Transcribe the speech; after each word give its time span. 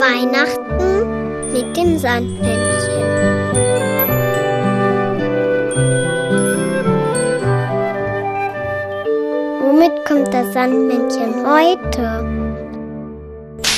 Weihnachten 0.00 1.52
mit 1.52 1.76
dem 1.76 1.98
Sandmännchen. 1.98 3.02
Womit 9.60 10.04
kommt 10.06 10.32
das 10.32 10.52
Sandmännchen 10.52 11.34
heute? 11.46 12.24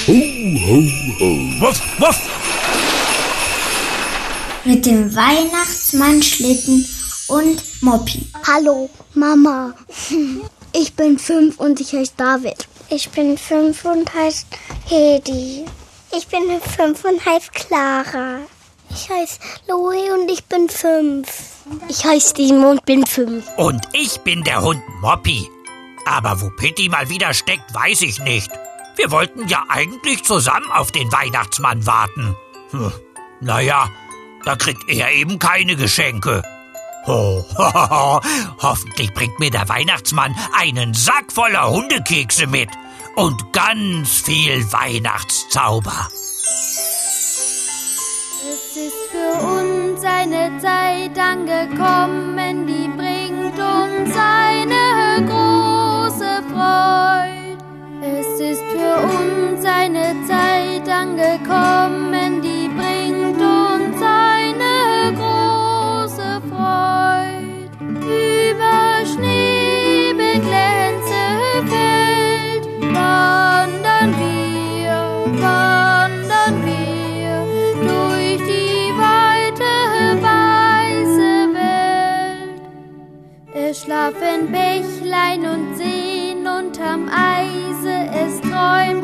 Ho, 0.06 0.12
ho, 0.12 0.82
ho. 1.18 1.28
Wuff, 1.60 1.80
wuff. 1.98 2.20
Mit 4.64 4.86
dem 4.86 5.14
Weihnachtsmann-Schlitten 5.14 6.86
und 7.28 7.62
Moppi. 7.82 8.26
Hallo, 8.46 8.90
Mama. 9.14 9.74
Ich 10.74 10.94
bin 10.94 11.18
fünf 11.18 11.58
und 11.58 11.80
ich 11.80 11.94
heiße 11.94 12.12
David. 12.16 12.68
Ich 12.90 13.10
bin 13.10 13.36
fünf 13.36 13.84
und 13.84 14.12
heiße 14.14 14.46
Hedi. 14.86 15.66
Ich 16.16 16.26
bin 16.28 16.60
fünf 16.60 17.04
und 17.04 17.22
heiße 17.24 17.50
Clara. 17.52 18.38
Ich 18.88 19.10
heiße 19.10 19.38
Louis 19.68 20.10
und 20.10 20.30
ich 20.30 20.42
bin 20.46 20.70
fünf. 20.70 21.28
Ich 21.88 22.04
heiße 22.06 22.30
Steven 22.30 22.64
und 22.64 22.84
bin 22.86 23.04
fünf. 23.04 23.46
Und 23.58 23.86
ich 23.92 24.18
bin 24.20 24.42
der 24.42 24.62
Hund 24.62 24.82
Moppy. 25.02 25.46
Aber 26.06 26.40
wo 26.40 26.48
Pitti 26.48 26.88
mal 26.88 27.10
wieder 27.10 27.34
steckt, 27.34 27.74
weiß 27.74 28.00
ich 28.02 28.20
nicht. 28.20 28.50
Wir 28.96 29.10
wollten 29.10 29.46
ja 29.48 29.64
eigentlich 29.68 30.24
zusammen 30.24 30.70
auf 30.72 30.90
den 30.90 31.12
Weihnachtsmann 31.12 31.86
warten. 31.86 32.34
Hm. 32.70 32.92
Naja, 33.40 33.90
da 34.46 34.56
kriegt 34.56 34.88
er 34.88 35.12
eben 35.12 35.38
keine 35.38 35.76
Geschenke. 35.76 36.42
Ho, 37.06 37.44
ho, 37.56 37.72
ho, 37.72 37.90
ho. 37.90 38.20
Hoffentlich 38.60 39.12
bringt 39.14 39.38
mir 39.38 39.50
der 39.50 39.68
Weihnachtsmann 39.68 40.34
einen 40.52 40.94
Sack 40.94 41.32
voller 41.32 41.70
Hundekekse 41.70 42.46
mit 42.46 42.68
und 43.16 43.52
ganz 43.52 44.20
viel 44.20 44.72
Weihnachtszauber. 44.72 46.08
Es 48.40 48.76
ist 48.76 49.10
für 49.10 49.32
uns 49.44 50.04
eine 50.04 50.58
Zeit 50.60 51.18
angekommen, 51.18 52.66
die 52.66 52.88
bringt 52.96 53.58
uns 53.58 54.16
eine 54.16 55.26
große 55.26 56.42
Freude. 56.52 57.58
Es 58.00 58.40
ist 58.40 58.62
für 58.70 58.96
uns 59.02 59.64
eine 59.64 60.14
Zeit 60.26 60.88
angekommen, 60.88 62.40
die 62.42 62.47
Es 83.70 83.82
schlafen 83.82 84.50
Bächlein 84.50 85.44
und 85.44 85.76
Seen 85.76 86.46
unterm 86.46 87.10
Eise, 87.10 88.08
es 88.14 88.40
träumt 88.40 88.97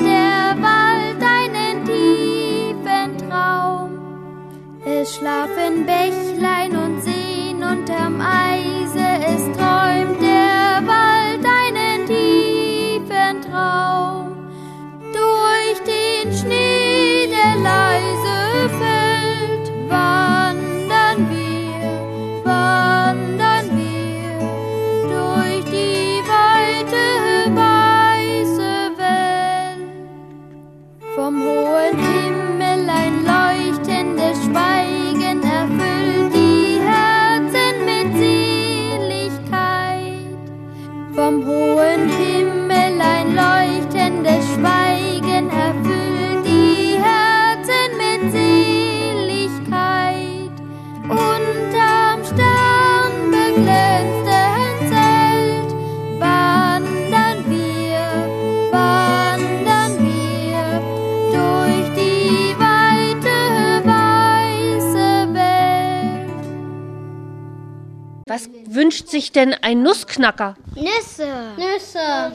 denn 69.35 69.55
ein 69.55 69.83
Nussknacker? 69.83 70.57
Nüsse. 70.75 71.55
Nüsse. 71.57 72.33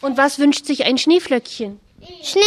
Und 0.00 0.16
was 0.16 0.38
wünscht 0.38 0.66
sich 0.66 0.84
ein 0.84 0.98
Schneeflöckchen? 0.98 1.80
Schnee. 2.22 2.42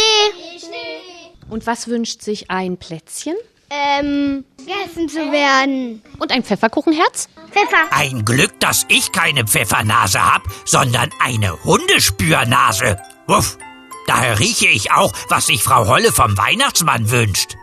Und 1.48 1.66
was 1.66 1.88
wünscht 1.88 2.22
sich 2.22 2.50
ein 2.50 2.76
Plätzchen? 2.76 3.36
Ähm, 3.70 4.44
gegessen 4.58 5.08
zu 5.08 5.32
werden. 5.32 6.02
Und 6.18 6.30
ein 6.30 6.42
Pfefferkuchenherz? 6.42 7.28
Pfeffer. 7.50 7.86
Ein 7.90 8.24
Glück, 8.24 8.58
dass 8.60 8.84
ich 8.88 9.12
keine 9.12 9.44
Pfeffernase 9.44 10.20
hab, 10.20 10.42
sondern 10.64 11.10
eine 11.20 11.62
Hundespürnase. 11.64 13.00
Wuff. 13.26 13.58
Daher 14.06 14.38
rieche 14.38 14.68
ich 14.68 14.92
auch, 14.92 15.12
was 15.28 15.46
sich 15.46 15.64
Frau 15.64 15.88
Holle 15.88 16.12
vom 16.12 16.38
Weihnachtsmann 16.38 17.10
wünscht. 17.10 17.56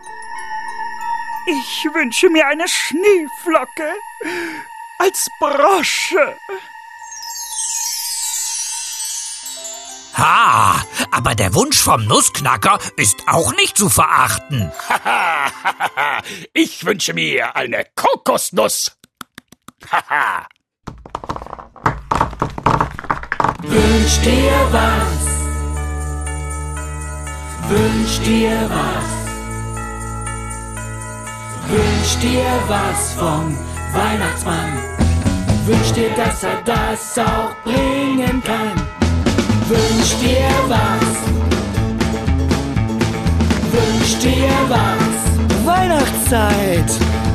Ich 1.46 1.84
wünsche 1.94 2.28
mir 2.28 2.46
eine 2.46 2.66
Schneeflocke 2.68 3.94
als 5.04 5.28
Brosche. 5.38 6.36
Ha, 10.16 10.82
aber 11.10 11.34
der 11.34 11.52
Wunsch 11.54 11.78
vom 11.78 12.06
Nussknacker 12.06 12.78
ist 12.96 13.16
auch 13.26 13.54
nicht 13.56 13.76
zu 13.76 13.90
verachten. 13.90 14.72
ich 16.54 16.86
wünsche 16.86 17.12
mir 17.12 17.54
eine 17.56 17.84
Kokosnuss. 17.94 18.96
Haha. 19.90 20.46
Wünsch 23.62 24.20
dir 24.20 24.68
was. 24.70 25.26
Wünsch 27.68 28.20
dir 28.20 28.70
was. 28.70 29.04
Wünsch 31.68 32.18
dir 32.20 32.62
was 32.68 33.14
vom 33.14 33.58
Weihnachtsmann. 33.94 34.93
Wünsch 35.66 35.92
dir, 35.92 36.10
dass 36.10 36.42
er 36.42 36.60
das 36.62 37.18
auch 37.18 37.54
bringen 37.64 38.42
kann. 38.44 38.74
Wünsch 39.66 40.14
dir 40.20 40.50
was. 40.68 41.14
Wünsch 43.72 44.18
dir 44.18 44.50
was. 44.68 45.64
Weihnachtszeit, 45.64 46.84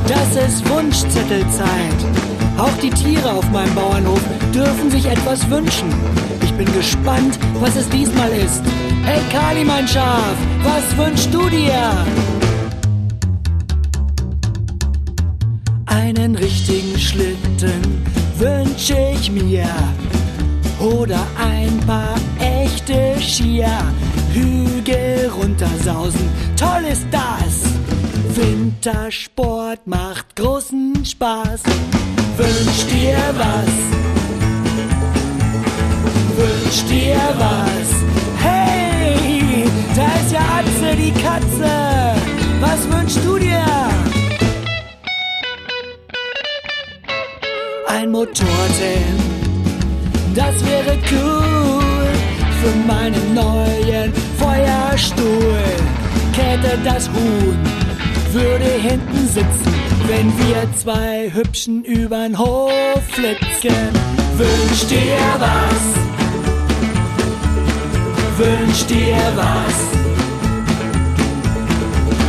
das 0.06 0.44
ist 0.46 0.70
Wunschzettelzeit. 0.70 2.00
Auch 2.56 2.76
die 2.80 2.90
Tiere 2.90 3.32
auf 3.32 3.50
meinem 3.50 3.74
Bauernhof 3.74 4.22
dürfen 4.54 4.92
sich 4.92 5.06
etwas 5.06 5.50
wünschen. 5.50 5.92
Ich 6.44 6.52
bin 6.54 6.72
gespannt, 6.72 7.36
was 7.58 7.74
es 7.74 7.88
diesmal 7.88 8.30
ist. 8.30 8.62
Hey 9.02 9.20
Kali, 9.32 9.64
mein 9.64 9.88
Schaf, 9.88 10.36
was 10.62 10.96
wünschst 10.96 11.34
du 11.34 11.48
dir? 11.48 12.06
Einen 15.86 16.36
richtigen 16.36 16.96
Schlitten 16.96 18.04
wünsch 18.40 18.90
ich 18.90 19.30
mir. 19.30 19.68
Oder 20.80 21.20
ein 21.38 21.78
paar 21.86 22.16
echte 22.38 23.20
Skier. 23.20 23.78
Hügel 24.32 25.30
runtersausen, 25.36 26.28
toll 26.56 26.84
ist 26.90 27.06
das. 27.10 27.70
Wintersport 28.34 29.86
macht 29.86 30.34
großen 30.36 31.04
Spaß. 31.04 31.62
Wünsch 32.36 32.86
dir 32.86 33.18
was. 33.36 33.74
Wünsch 36.36 36.84
dir 36.84 37.20
was. 37.36 37.88
Hey, 38.38 39.64
da 39.94 40.06
ist 40.20 40.32
ja 40.32 40.40
Atze 40.40 40.96
die 40.96 41.12
Katze. 41.12 41.70
Was 42.60 42.90
wünschst 42.90 43.24
du 43.24 43.38
dir? 43.38 44.09
Ein 47.92 48.10
Motorrad, 48.10 48.80
das 50.34 50.64
wäre 50.64 50.96
cool. 51.10 51.80
für 52.60 52.74
meinen 52.86 53.34
neuen 53.34 54.12
Feuerstuhl. 54.38 55.64
Käthe 56.34 56.78
das 56.84 57.08
Huhn 57.08 57.58
würde 58.32 58.64
hinten 58.64 59.26
sitzen, 59.26 59.74
wenn 60.06 60.26
wir 60.38 60.68
zwei 60.76 61.30
Hübschen 61.32 61.84
übern 61.84 62.38
Hof 62.38 63.02
flitzen. 63.08 63.90
Wünsch 64.36 64.86
dir 64.86 65.18
was, 65.38 65.82
wünsch 68.38 68.86
dir 68.86 69.16
was, 69.36 69.76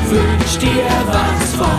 wünsch 0.10 0.58
dir 0.58 0.92
was 1.08 1.56
vom 1.56 1.71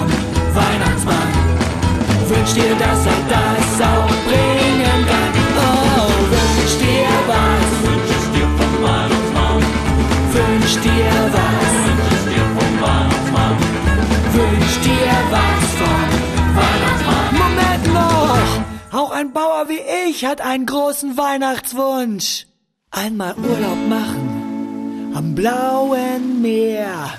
Bauer 19.62 19.68
wie 19.68 20.08
ich 20.08 20.24
hat 20.24 20.40
einen 20.40 20.66
großen 20.66 21.16
Weihnachtswunsch. 21.16 22.46
Einmal 22.90 23.34
Urlaub 23.36 23.78
machen 23.88 25.12
am 25.14 25.34
blauen 25.34 26.40
Meer. 26.40 27.12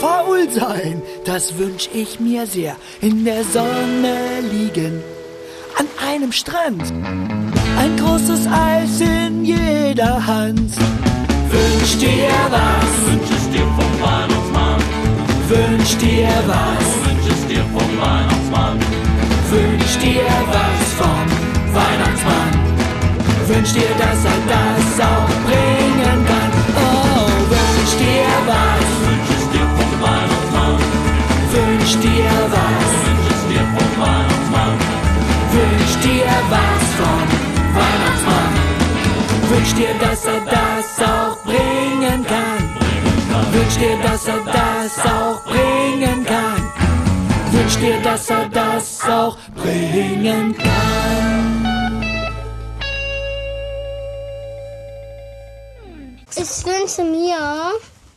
Faul 0.00 0.48
sein, 0.50 1.02
das 1.24 1.58
wünsch 1.58 1.88
ich 1.92 2.18
mir 2.18 2.46
sehr. 2.46 2.76
In 3.00 3.24
der 3.24 3.44
Sonne 3.44 4.16
liegen, 4.50 5.02
an 5.78 5.86
einem 6.08 6.32
Strand. 6.32 6.82
Ein 7.78 7.96
großes 7.98 8.46
Eis 8.46 9.00
in 9.00 9.44
jeder 9.44 10.26
Hand. 10.26 10.72
Wünsch 11.50 11.98
dir 11.98 12.30
was, 12.50 12.90
wünsch 13.06 13.30
es 13.36 13.50
dir 13.50 13.66
vom 13.78 13.92
Weihnachtsmann. 14.00 14.82
Wünsch 15.48 15.96
dir 15.98 16.28
was, 16.46 16.86
wünsch 17.04 17.28
es 17.32 17.46
dir 17.46 17.64
vom 17.74 18.00
Weihnachtsmann. 18.00 18.78
Wünsch 19.50 19.98
dir 19.98 20.24
was 20.52 20.89
Weihnachtsmann. 21.74 22.52
Wünsch 23.48 23.72
dir, 23.72 23.92
dass 23.98 24.24
er 24.24 24.40
das 24.54 25.06
auch 25.06 25.30
bringen 25.46 26.18
kann. 26.30 26.50
Oh, 26.76 27.26
wünsch 27.50 27.94
dir 28.02 28.30
was, 28.46 28.88
wünsch 29.04 29.30
es 29.36 29.44
dir 29.52 29.68
vom 29.76 29.92
Weihnachtsmann. 30.04 30.76
Wünsch 31.52 31.94
dir 32.04 32.32
was, 32.54 32.90
wünsch 33.04 33.30
es 33.34 33.42
dir 33.50 33.66
vom 33.74 33.92
Weihnachtsmann. 34.02 34.76
Wünsch 35.52 35.94
dir 36.04 36.32
was 36.54 36.84
vom 36.98 37.26
Weihnachtsmann. 37.76 38.52
Wünsch 39.50 39.74
dir, 39.74 39.94
dass 40.00 40.24
er 40.24 40.40
das 40.46 41.08
auch 41.08 41.36
bringen 41.42 42.24
kann. 42.24 42.62
Wünsch 43.52 43.76
dir, 43.78 43.96
dass 44.02 44.26
er 44.26 44.40
das 44.44 45.12
auch 45.12 45.42
bringen 45.42 46.24
kann. 46.24 46.59
Wünsch 47.70 47.82
dir, 47.82 48.02
dass 48.02 48.28
er 48.30 48.48
das 48.48 49.00
auch 49.08 49.36
bringen 49.54 50.56
kann. 50.58 52.00
Ich 56.34 56.66
wünsche 56.66 57.04
mir 57.04 57.72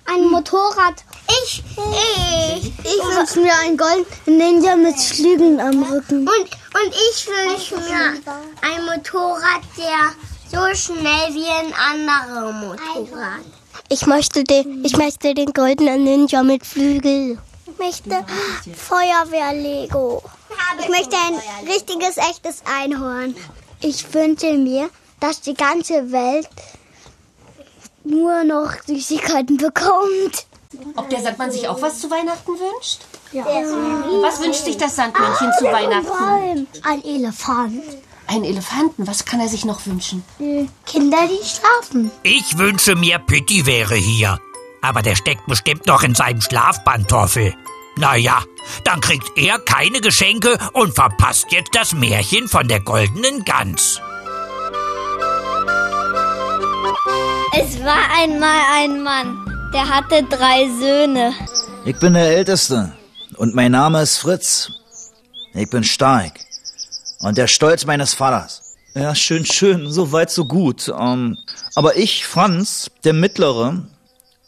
ein 0.06 0.30
Motorrad. 0.32 1.04
Ich, 1.44 1.64
ich, 1.78 2.74
ich 2.80 3.16
wünsche 3.16 3.42
mir 3.42 3.54
einen 3.64 3.78
goldenen 3.78 4.38
Ninja 4.38 4.76
mit 4.76 5.00
Flügeln 5.00 5.60
am 5.60 5.84
Rücken. 5.84 6.22
Und, 6.22 6.30
und 6.30 6.96
ich 7.12 7.28
wünsche 7.28 7.76
mir 7.76 8.22
ein 8.62 8.86
Motorrad, 8.86 9.62
der 9.78 10.16
so 10.50 10.76
schnell 10.76 11.34
wie 11.34 11.48
ein 11.48 11.74
anderer 11.74 12.52
Motorrad. 12.54 13.42
Ich 13.90 14.08
möchte 14.08 14.44
den, 14.44 14.84
ich 14.84 14.98
möchte 14.98 15.36
den 15.36 15.54
goldenen 15.54 16.04
Ninja 16.04 16.42
mit 16.42 16.66
Flügel. 16.66 17.38
Ich 17.74 17.80
möchte 17.80 18.25
Feuerwehr-Lego. 18.75 20.22
Ich 20.80 20.90
möchte 20.90 21.16
ein 21.16 21.68
richtiges, 21.68 22.18
echtes 22.18 22.62
Einhorn. 22.66 23.36
Ich 23.81 24.14
wünsche 24.14 24.54
mir, 24.54 24.90
dass 25.20 25.42
die 25.42 25.54
ganze 25.54 26.12
Welt 26.12 26.48
nur 28.04 28.44
noch 28.44 28.72
Süßigkeiten 28.86 29.58
bekommt. 29.58 30.46
Ob 30.96 31.10
der 31.10 31.22
Sandmann 31.22 31.52
sich 31.52 31.68
auch 31.68 31.81
was 31.81 32.00
zu 32.00 32.10
Weihnachten 32.10 32.52
wünscht? 32.52 33.02
Ja. 33.31 33.46
Was 33.46 34.40
wünscht 34.42 34.66
sich 34.66 34.78
das 34.78 34.96
Sandmännchen 34.96 35.52
zu 35.58 35.66
Weihnachten? 35.66 36.68
Ein 36.84 37.04
Elefant. 37.04 37.84
Ein 38.28 38.44
Elefanten. 38.44 39.08
Was 39.08 39.25
kann 39.25 39.40
er 39.40 39.50
sich 39.50 39.66
noch 39.66 39.86
wünschen? 39.86 40.24
Kinder, 40.86 41.28
die 41.28 41.46
schlafen. 41.46 42.12
Ich 42.24 42.58
wünsche 42.58 42.96
mir, 42.96 43.20
Pitti 43.20 43.66
wäre 43.66 43.96
hier. 43.96 44.40
Aber 44.84 45.02
der 45.02 45.16
steckt 45.16 45.48
bestimmt 45.48 45.88
noch 45.88 46.04
in 46.04 46.14
seinem 46.14 46.42
Schlafpantoffel. 46.42 47.56
Naja, 47.96 48.44
dann 48.84 49.00
kriegt 49.00 49.32
er 49.38 49.58
keine 49.60 50.02
Geschenke 50.02 50.58
und 50.74 50.94
verpasst 50.94 51.46
jetzt 51.52 51.74
das 51.74 51.94
Märchen 51.94 52.50
von 52.50 52.68
der 52.68 52.82
goldenen 52.82 53.46
Gans. 53.46 54.02
Es 57.56 57.84
war 57.84 58.12
einmal 58.18 58.62
ein 58.74 59.04
Mann, 59.04 59.72
der 59.74 59.88
hatte 59.88 60.24
drei 60.24 60.68
Söhne. 60.80 61.34
Ich 61.86 61.98
bin 62.00 62.14
der 62.14 62.36
Älteste 62.36 62.92
und 63.38 63.56
mein 63.56 63.72
Name 63.72 64.02
ist 64.02 64.18
Fritz. 64.18 64.70
Ich 65.54 65.70
bin 65.70 65.84
stark 65.84 66.34
und 67.20 67.38
der 67.38 67.48
Stolz 67.48 67.86
meines 67.86 68.14
Vaters. 68.16 68.76
Ja, 68.96 69.16
schön, 69.16 69.46
schön, 69.46 69.90
so 69.90 70.12
weit, 70.12 70.30
so 70.30 70.46
gut. 70.46 70.92
Ähm, 71.00 71.38
aber 71.76 71.96
ich, 71.96 72.26
Franz, 72.26 72.92
der 73.04 73.14
Mittlere, 73.14 73.84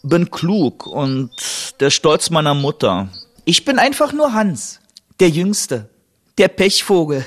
bin 0.09 0.31
klug 0.31 0.87
und 0.87 1.31
der 1.79 1.89
Stolz 1.89 2.29
meiner 2.29 2.53
Mutter. 2.53 3.09
Ich 3.43 3.65
bin 3.65 3.79
einfach 3.79 4.13
nur 4.13 4.33
Hans, 4.33 4.79
der 5.19 5.29
Jüngste, 5.29 5.89
der 6.37 6.47
Pechvogel. 6.47 7.25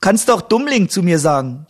Kannst 0.00 0.28
doch 0.28 0.40
Dummling 0.40 0.88
zu 0.88 1.02
mir 1.02 1.18
sagen. 1.18 1.66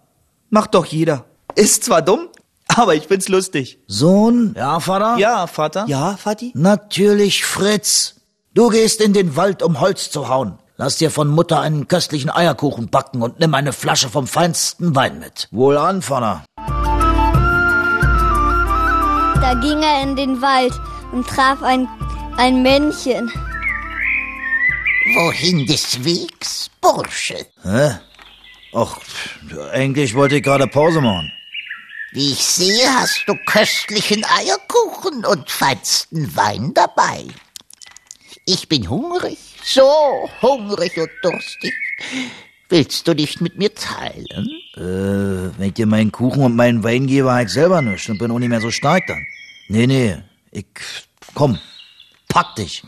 Macht 0.50 0.74
doch 0.74 0.86
jeder. 0.86 1.24
Ist 1.54 1.84
zwar 1.84 2.02
dumm, 2.02 2.28
aber 2.68 2.94
ich 2.94 3.06
find's 3.06 3.28
lustig. 3.28 3.78
Sohn? 3.86 4.54
Ja, 4.56 4.80
Vater? 4.80 5.16
Ja, 5.18 5.46
Vater? 5.46 5.84
Ja, 5.88 6.16
Vati? 6.16 6.52
Natürlich, 6.54 7.44
Fritz. 7.44 8.16
Du 8.54 8.68
gehst 8.68 9.00
in 9.00 9.12
den 9.12 9.36
Wald, 9.36 9.62
um 9.62 9.80
Holz 9.80 10.10
zu 10.10 10.28
hauen. 10.28 10.58
Lass 10.76 10.96
dir 10.96 11.10
von 11.10 11.28
Mutter 11.28 11.60
einen 11.60 11.88
köstlichen 11.88 12.30
Eierkuchen 12.30 12.88
backen 12.88 13.20
und 13.20 13.38
nimm 13.38 13.52
eine 13.52 13.74
Flasche 13.74 14.08
vom 14.08 14.26
feinsten 14.26 14.94
Wein 14.96 15.18
mit. 15.18 15.46
Wohlan, 15.50 16.00
Vater. 16.00 16.42
Da 19.40 19.54
ging 19.54 19.82
er 19.82 20.02
in 20.02 20.16
den 20.16 20.42
Wald 20.42 20.72
und 21.12 21.26
traf 21.26 21.62
ein, 21.62 21.88
ein 22.36 22.62
Männchen. 22.62 23.30
Wohin 25.14 25.66
des 25.66 26.04
Wegs, 26.04 26.70
Bursche? 26.80 27.46
Hä? 27.62 27.98
Ach, 28.74 28.98
eigentlich 29.72 30.14
wollte 30.14 30.36
ich 30.36 30.42
gerade 30.42 30.66
Pause 30.66 31.00
machen. 31.00 31.32
Wie 32.12 32.32
ich 32.32 32.44
sehe, 32.44 32.86
hast 32.92 33.24
du 33.26 33.34
köstlichen 33.46 34.24
Eierkuchen 34.24 35.24
und 35.24 35.50
feinsten 35.50 36.36
Wein 36.36 36.72
dabei. 36.74 37.24
Ich 38.46 38.68
bin 38.68 38.88
hungrig, 38.90 39.38
so 39.64 40.28
hungrig 40.42 40.96
und 40.98 41.10
durstig. 41.22 41.74
Willst 42.68 43.08
du 43.08 43.14
nicht 43.14 43.40
mit 43.40 43.58
mir 43.58 43.74
teilen? 43.74 44.50
Äh, 44.76 44.80
ich 45.70 45.74
dir 45.74 45.86
meinen 45.86 46.12
Kuchen 46.12 46.42
und 46.42 46.56
meinen 46.56 46.84
Wein 46.84 47.06
gebe, 47.06 47.36
ich 47.42 47.48
selber 47.48 47.82
nichts 47.82 48.08
und 48.08 48.18
bin 48.18 48.30
auch 48.30 48.38
nicht 48.38 48.48
mehr 48.48 48.60
so 48.60 48.70
stark 48.70 49.06
dann. 49.06 49.24
Nee, 49.68 49.86
nee, 49.86 50.16
ich, 50.50 50.66
komm, 51.34 51.58
pack 52.28 52.56
dich. 52.56 52.82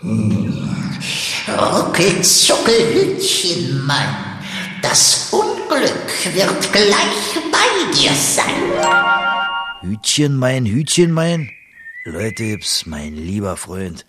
Ruckel, 1.49 2.23
zuckel, 2.23 2.95
Hütchen, 2.95 3.85
Mann. 3.87 4.41
Das 4.83 5.33
Unglück 5.33 6.35
wird 6.35 6.73
gleich 6.73 7.39
bei 7.51 7.93
dir 7.95 8.12
sein. 8.12 8.73
Hütchen 9.83 10.37
mein, 10.37 10.67
Hütchen 10.67 11.12
mein. 11.12 11.51
Leute, 12.05 12.59
mein 12.87 13.15
lieber 13.15 13.57
Freund. 13.57 14.05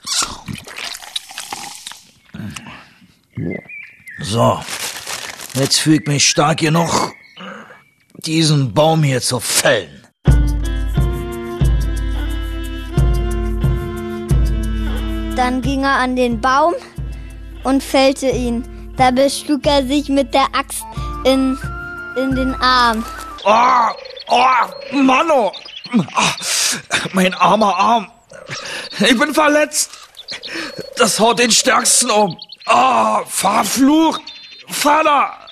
So, 4.20 4.64
jetzt 5.54 5.80
fühle 5.80 5.98
ich 5.98 6.08
mich 6.08 6.28
stark 6.28 6.60
genug, 6.60 7.14
diesen 8.18 8.74
Baum 8.74 9.04
hier 9.04 9.22
zu 9.22 9.40
fällen. 9.40 10.08
Dann 15.36 15.62
ging 15.62 15.84
er 15.84 15.98
an 15.98 16.16
den 16.16 16.40
Baum 16.40 16.74
und 17.64 17.84
fällte 17.84 18.30
ihn. 18.30 18.68
Dabei 18.98 19.30
schlug 19.30 19.66
er 19.66 19.86
sich 19.86 20.10
mit 20.10 20.34
der 20.34 20.48
Axt 20.54 20.84
in, 21.26 21.58
in 22.16 22.36
den 22.36 22.54
Arm. 22.56 23.04
Oh, 23.44 23.90
oh, 24.28 24.96
Mano. 24.96 25.52
Ah, 26.14 26.34
mein 27.14 27.34
armer 27.34 27.76
Arm. 27.76 28.12
Ich 29.00 29.18
bin 29.18 29.34
verletzt. 29.34 29.92
Das 30.98 31.20
haut 31.20 31.40
den 31.40 31.52
Stärksten 31.52 32.10
um. 32.10 32.38
Ah, 32.66 33.24
verflucht. 33.26 34.22
Vater. 34.70 35.43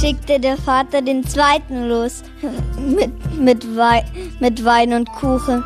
Schickte 0.00 0.38
der 0.38 0.56
Vater 0.56 1.02
den 1.02 1.26
zweiten 1.26 1.88
los 1.88 2.22
mit, 2.78 3.38
mit, 3.38 3.76
Wei 3.76 4.04
mit 4.40 4.64
Wein 4.64 4.92
und 4.92 5.10
Kuchen. 5.12 5.64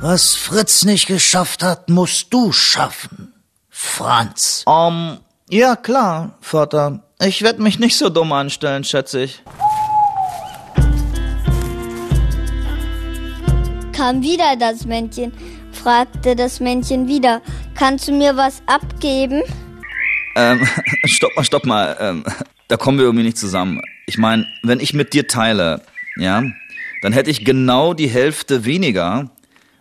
Was 0.00 0.34
Fritz 0.34 0.84
nicht 0.84 1.06
geschafft 1.06 1.62
hat, 1.62 1.88
musst 1.88 2.32
du 2.32 2.52
schaffen. 2.52 3.32
Franz. 3.70 4.64
Ähm, 4.68 5.18
ja 5.48 5.76
klar, 5.76 6.38
Vater. 6.40 7.00
Ich 7.20 7.42
werde 7.42 7.62
mich 7.62 7.78
nicht 7.78 7.96
so 7.96 8.08
dumm 8.08 8.32
anstellen, 8.32 8.84
schätze 8.84 9.22
ich. 9.22 9.42
Kam 13.92 14.22
wieder 14.22 14.56
das 14.56 14.84
Männchen, 14.84 15.32
fragte 15.72 16.36
das 16.36 16.60
Männchen 16.60 17.06
wieder, 17.06 17.40
kannst 17.74 18.08
du 18.08 18.12
mir 18.12 18.36
was 18.36 18.62
abgeben? 18.66 19.42
Ähm, 20.36 20.66
stopp 21.06 21.36
mal, 21.36 21.44
stopp 21.44 21.64
mal. 21.64 21.96
Ähm, 22.00 22.24
da 22.74 22.76
kommen 22.76 22.98
wir 22.98 23.04
irgendwie 23.04 23.22
nicht 23.22 23.38
zusammen. 23.38 23.80
Ich 24.04 24.18
meine, 24.18 24.48
wenn 24.64 24.80
ich 24.80 24.94
mit 24.94 25.12
dir 25.12 25.28
teile, 25.28 25.82
ja, 26.16 26.42
dann 27.02 27.12
hätte 27.12 27.30
ich 27.30 27.44
genau 27.44 27.94
die 27.94 28.08
Hälfte 28.08 28.64
weniger. 28.64 29.30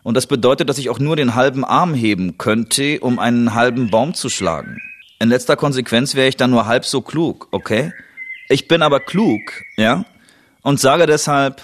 Und 0.03 0.15
das 0.15 0.27
bedeutet, 0.27 0.69
dass 0.69 0.77
ich 0.77 0.91
auch 0.91 0.99
nur 0.99 1.15
den 1.15 1.33
halben 1.33 1.65
Arm 1.65 1.95
heben 1.95 2.37
könnte, 2.37 2.99
um 2.99 3.17
einen 3.17 3.55
halben 3.55 3.89
Baum 3.89 4.13
zu 4.13 4.29
schlagen. 4.29 4.79
In 5.17 5.29
letzter 5.29 5.55
Konsequenz 5.55 6.13
wäre 6.13 6.27
ich 6.27 6.37
dann 6.37 6.51
nur 6.51 6.67
halb 6.67 6.85
so 6.85 7.01
klug, 7.01 7.47
okay? 7.49 7.91
Ich 8.47 8.67
bin 8.67 8.83
aber 8.83 8.99
klug, 8.99 9.63
ja? 9.75 10.05
Und 10.61 10.79
sage 10.79 11.07
deshalb, 11.07 11.63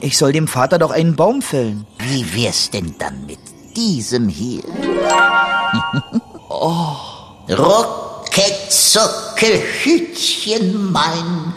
ich 0.00 0.18
soll 0.18 0.32
dem 0.32 0.48
Vater 0.48 0.78
doch 0.78 0.90
einen 0.90 1.16
Baum 1.16 1.42
fällen. 1.42 1.86
Wie 1.98 2.34
wär's 2.34 2.70
denn 2.70 2.94
dann 2.98 3.26
mit 3.26 3.38
diesem 3.76 4.28
hier? 4.28 4.62
oh. 6.48 6.96
Ruckezuckelhütchen 9.36 10.92
mein, 10.92 11.52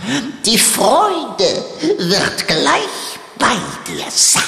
die 0.45 0.57
Freude 0.57 1.63
wird 1.97 2.47
gleich 2.47 3.19
bei 3.37 3.55
dir 3.87 4.05
sein. 4.09 4.43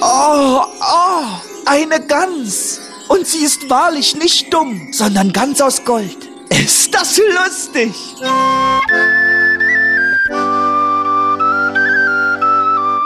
Oh, 0.00 0.62
oh, 0.80 1.24
eine 1.66 2.00
Gans. 2.06 2.80
Und 3.08 3.26
sie 3.26 3.44
ist 3.44 3.68
wahrlich 3.68 4.16
nicht 4.16 4.52
dumm, 4.52 4.92
sondern 4.92 5.32
ganz 5.32 5.60
aus 5.60 5.84
Gold. 5.84 6.16
Ist 6.48 6.94
das 6.94 7.18
lustig? 7.18 7.92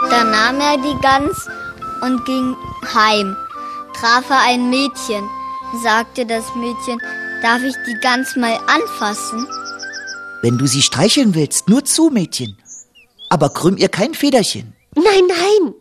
Da 0.09 0.23
nahm 0.23 0.61
er 0.61 0.77
die 0.77 0.97
Gans 1.01 1.47
und 2.01 2.23
ging 2.25 2.55
heim. 2.93 3.35
Traf 3.99 4.29
er 4.29 4.41
ein 4.41 4.69
Mädchen, 4.69 5.27
sagte 5.83 6.25
das 6.25 6.43
Mädchen, 6.55 6.99
darf 7.41 7.63
ich 7.63 7.75
die 7.87 7.97
Gans 8.01 8.35
mal 8.35 8.57
anfassen? 8.67 9.47
Wenn 10.41 10.57
du 10.57 10.67
sie 10.67 10.81
streicheln 10.81 11.35
willst, 11.35 11.69
nur 11.69 11.85
zu, 11.85 12.09
Mädchen. 12.09 12.57
Aber 13.29 13.49
krümm 13.49 13.77
ihr 13.77 13.89
kein 13.89 14.13
Federchen. 14.13 14.73
Nein, 14.95 15.23
nein. 15.27 15.73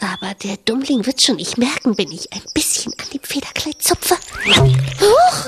Aber 0.00 0.34
der 0.34 0.56
Dummling 0.64 1.06
wird 1.06 1.22
schon 1.22 1.36
nicht 1.36 1.58
merken, 1.58 1.96
wenn 1.96 2.10
ich 2.10 2.32
ein 2.32 2.42
bisschen 2.54 2.92
an 2.98 3.06
dem 3.12 3.22
Federkleid 3.22 3.80
zupfe. 3.80 4.16
Huch! 5.00 5.46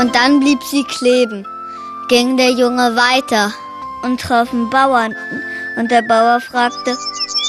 Und 0.00 0.14
dann 0.14 0.40
blieb 0.40 0.62
sie 0.70 0.84
kleben. 0.84 1.46
Ging 2.08 2.36
der 2.36 2.50
Junge 2.50 2.96
weiter 2.96 3.52
und 4.02 4.20
traf 4.20 4.52
einen 4.52 4.70
Bauern. 4.70 5.14
Und 5.76 5.90
der 5.90 6.02
Bauer 6.02 6.40
fragte, 6.40 6.96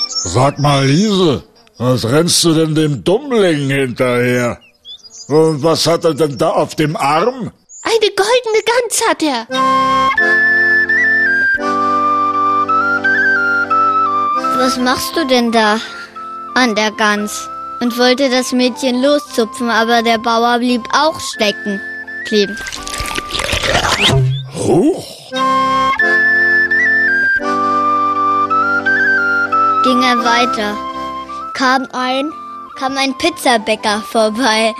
Sag 0.10 0.60
mal, 0.60 0.86
Liese, 0.86 1.44
was 1.78 2.06
rennst 2.06 2.44
du 2.44 2.54
denn 2.54 2.76
dem 2.76 3.04
Dummling 3.04 3.70
hinterher? 3.70 4.60
Und 5.28 5.62
was 5.64 5.86
hat 5.86 6.06
er 6.06 6.14
denn 6.14 6.38
da 6.38 6.50
auf 6.52 6.76
dem 6.76 6.96
Arm? 6.96 7.52
Eine 7.84 8.12
goldene 8.16 8.64
Gans 8.66 9.02
hat 9.08 9.24
er. 9.24 9.48
Was 14.58 14.78
machst 14.78 15.16
du 15.16 15.26
denn 15.28 15.52
da 15.52 15.80
an 16.56 16.76
der 16.76 16.92
Gans? 16.92 17.48
Und 17.80 17.98
wollte 18.00 18.30
das 18.32 18.54
Mädchen 18.54 19.04
loszupfen, 19.04 19.70
aber 19.70 20.02
der 20.02 20.18
Bauer 20.18 20.58
blieb 20.58 20.82
auch 20.94 21.20
stecken. 21.20 21.80
Kleben. 22.26 22.58
Huch! 24.56 25.32
Ging 29.84 30.02
er 30.02 30.18
weiter. 30.26 30.87
Kam 31.58 31.88
ein, 31.92 32.32
kam 32.78 32.96
ein 32.98 33.18
Pizzabäcker 33.18 34.04
vorbei. 34.12 34.76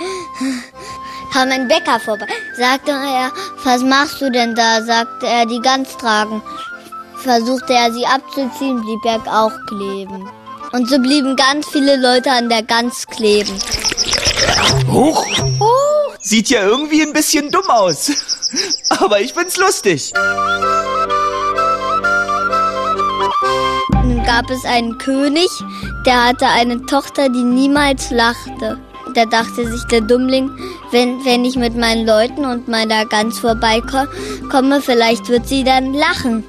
kam 1.32 1.50
ein 1.50 1.66
Bäcker 1.66 1.98
vorbei. 1.98 2.26
Sagte 2.56 2.92
er, 2.92 3.32
was 3.64 3.82
machst 3.82 4.20
du 4.20 4.30
denn 4.30 4.54
da? 4.54 4.80
Sagte 4.82 5.26
er, 5.26 5.44
die 5.44 5.60
Gans 5.60 5.96
tragen. 5.96 6.40
Versuchte 7.16 7.74
er 7.74 7.92
sie 7.92 8.06
abzuziehen, 8.06 8.80
blieb 8.80 9.04
er 9.04 9.20
auch 9.26 9.50
kleben. 9.66 10.30
Und 10.70 10.88
so 10.88 11.00
blieben 11.00 11.34
ganz 11.34 11.66
viele 11.66 11.96
Leute 11.96 12.30
an 12.30 12.48
der 12.48 12.62
Gans 12.62 13.08
kleben. 13.08 13.58
Huch! 14.88 15.26
Oh, 15.58 16.12
sieht 16.20 16.48
ja 16.48 16.62
irgendwie 16.62 17.02
ein 17.02 17.12
bisschen 17.12 17.50
dumm 17.50 17.68
aus. 17.68 18.12
Aber 19.00 19.20
ich 19.20 19.34
find's 19.34 19.56
lustig. 19.56 20.12
Gab 24.38 24.50
es 24.50 24.64
einen 24.64 24.98
König, 24.98 25.48
der 26.06 26.26
hatte 26.26 26.46
eine 26.46 26.86
Tochter, 26.86 27.28
die 27.28 27.42
niemals 27.42 28.10
lachte. 28.10 28.78
Da 29.16 29.24
dachte 29.24 29.68
sich 29.68 29.82
der 29.90 30.00
Dummling, 30.00 30.48
wenn, 30.92 31.24
wenn 31.24 31.44
ich 31.44 31.56
mit 31.56 31.74
meinen 31.74 32.06
Leuten 32.06 32.44
und 32.44 32.68
meiner 32.68 33.04
Gans 33.04 33.40
vorbeikomme, 33.40 34.80
vielleicht 34.80 35.28
wird 35.28 35.48
sie 35.48 35.64
dann 35.64 35.92
lachen. 35.92 36.44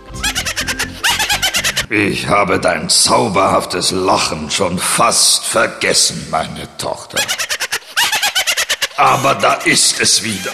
Ich 1.89 2.27
habe 2.27 2.59
dein 2.59 2.89
zauberhaftes 2.89 3.89
Lachen 3.89 4.51
schon 4.51 4.77
fast 4.77 5.45
vergessen, 5.45 6.27
meine 6.29 6.67
Tochter. 6.77 7.17
Aber 8.97 9.33
da 9.33 9.53
ist 9.65 9.99
es 9.99 10.23
wieder. 10.23 10.51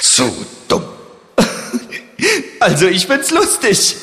Zu 0.00 0.44
dumm. 0.66 0.84
Also 2.58 2.86
ich 2.88 3.06
find's 3.06 3.30
lustig. 3.30 3.96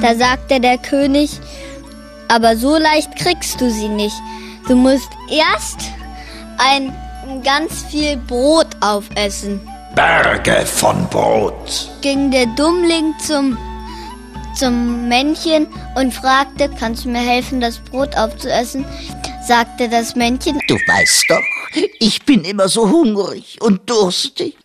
Da 0.00 0.14
sagte 0.14 0.60
der 0.60 0.78
König, 0.78 1.30
aber 2.28 2.56
so 2.56 2.76
leicht 2.76 3.16
kriegst 3.16 3.60
du 3.60 3.70
sie 3.70 3.88
nicht. 3.88 4.14
Du 4.68 4.76
musst 4.76 5.08
erst 5.28 5.80
ein 6.58 6.92
ganz 7.42 7.82
viel 7.84 8.16
Brot 8.16 8.68
aufessen. 8.80 9.60
Berge 9.94 10.64
von 10.66 11.08
Brot. 11.08 11.90
Ging 12.02 12.30
der 12.30 12.46
Dummling 12.46 13.14
zum, 13.26 13.58
zum 14.54 15.08
Männchen 15.08 15.66
und 15.96 16.14
fragte, 16.14 16.70
kannst 16.78 17.04
du 17.04 17.08
mir 17.08 17.18
helfen, 17.20 17.60
das 17.60 17.78
Brot 17.78 18.16
aufzuessen? 18.16 18.84
Sagte 19.46 19.88
das 19.88 20.14
Männchen, 20.14 20.60
Du 20.68 20.74
weißt 20.74 21.24
doch, 21.28 21.82
ich 21.98 22.24
bin 22.24 22.44
immer 22.44 22.68
so 22.68 22.88
hungrig 22.88 23.58
und 23.60 23.88
durstig. 23.90 24.56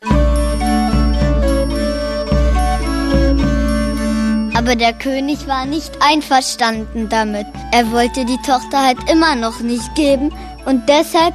Aber 4.56 4.76
der 4.76 4.94
König 4.94 5.48
war 5.48 5.66
nicht 5.66 5.92
einverstanden 6.00 7.10
damit. 7.10 7.48
Er 7.72 7.92
wollte 7.92 8.26
die 8.26 8.38
Tochter 8.46 8.86
halt 8.86 9.10
immer 9.10 9.36
noch 9.36 9.60
nicht 9.60 9.96
geben 9.96 10.34
und 10.66 10.88
deshalb 10.88 11.34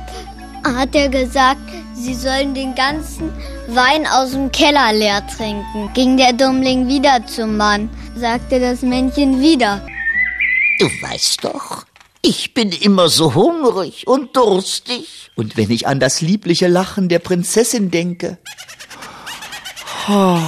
hat 0.65 0.95
er 0.95 1.09
gesagt, 1.09 1.61
sie 1.95 2.15
sollen 2.15 2.55
den 2.55 2.75
ganzen 2.75 3.33
Wein 3.69 4.07
aus 4.07 4.33
dem 4.33 4.51
Keller 4.53 4.93
leer 4.93 5.27
trinken. 5.27 5.91
Ging 5.95 6.17
der 6.17 6.33
Dummling 6.33 6.89
wieder 6.89 7.27
zum 7.27 7.57
Mann, 7.57 7.91
sagte 8.17 8.61
das 8.61 8.83
Männchen 8.83 9.41
wieder. 9.41 9.87
Du 10.79 10.87
weißt 10.87 11.45
doch, 11.45 11.85
ich 12.23 12.55
bin 12.55 12.73
immer 12.73 13.09
so 13.09 13.35
hungrig 13.35 14.07
und 14.07 14.37
durstig. 14.37 15.31
Und 15.35 15.57
wenn 15.57 15.71
ich 15.71 15.87
an 15.87 16.01
das 16.01 16.21
liebliche 16.21 16.69
Lachen 16.69 17.09
der 17.09 17.21
Prinzessin 17.21 17.91
denke. 17.91 18.39
Oh. 20.09 20.39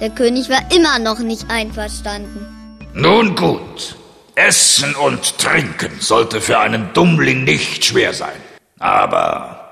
Der 0.00 0.10
König 0.10 0.48
war 0.48 0.60
immer 0.74 0.98
noch 0.98 1.18
nicht 1.18 1.50
einverstanden. 1.50 2.46
Nun 2.94 3.34
gut. 3.34 3.96
Essen 4.34 4.94
und 4.96 5.38
Trinken 5.38 6.00
sollte 6.00 6.40
für 6.40 6.58
einen 6.58 6.92
Dummling 6.92 7.44
nicht 7.44 7.84
schwer 7.84 8.12
sein. 8.12 8.36
Aber 8.80 9.70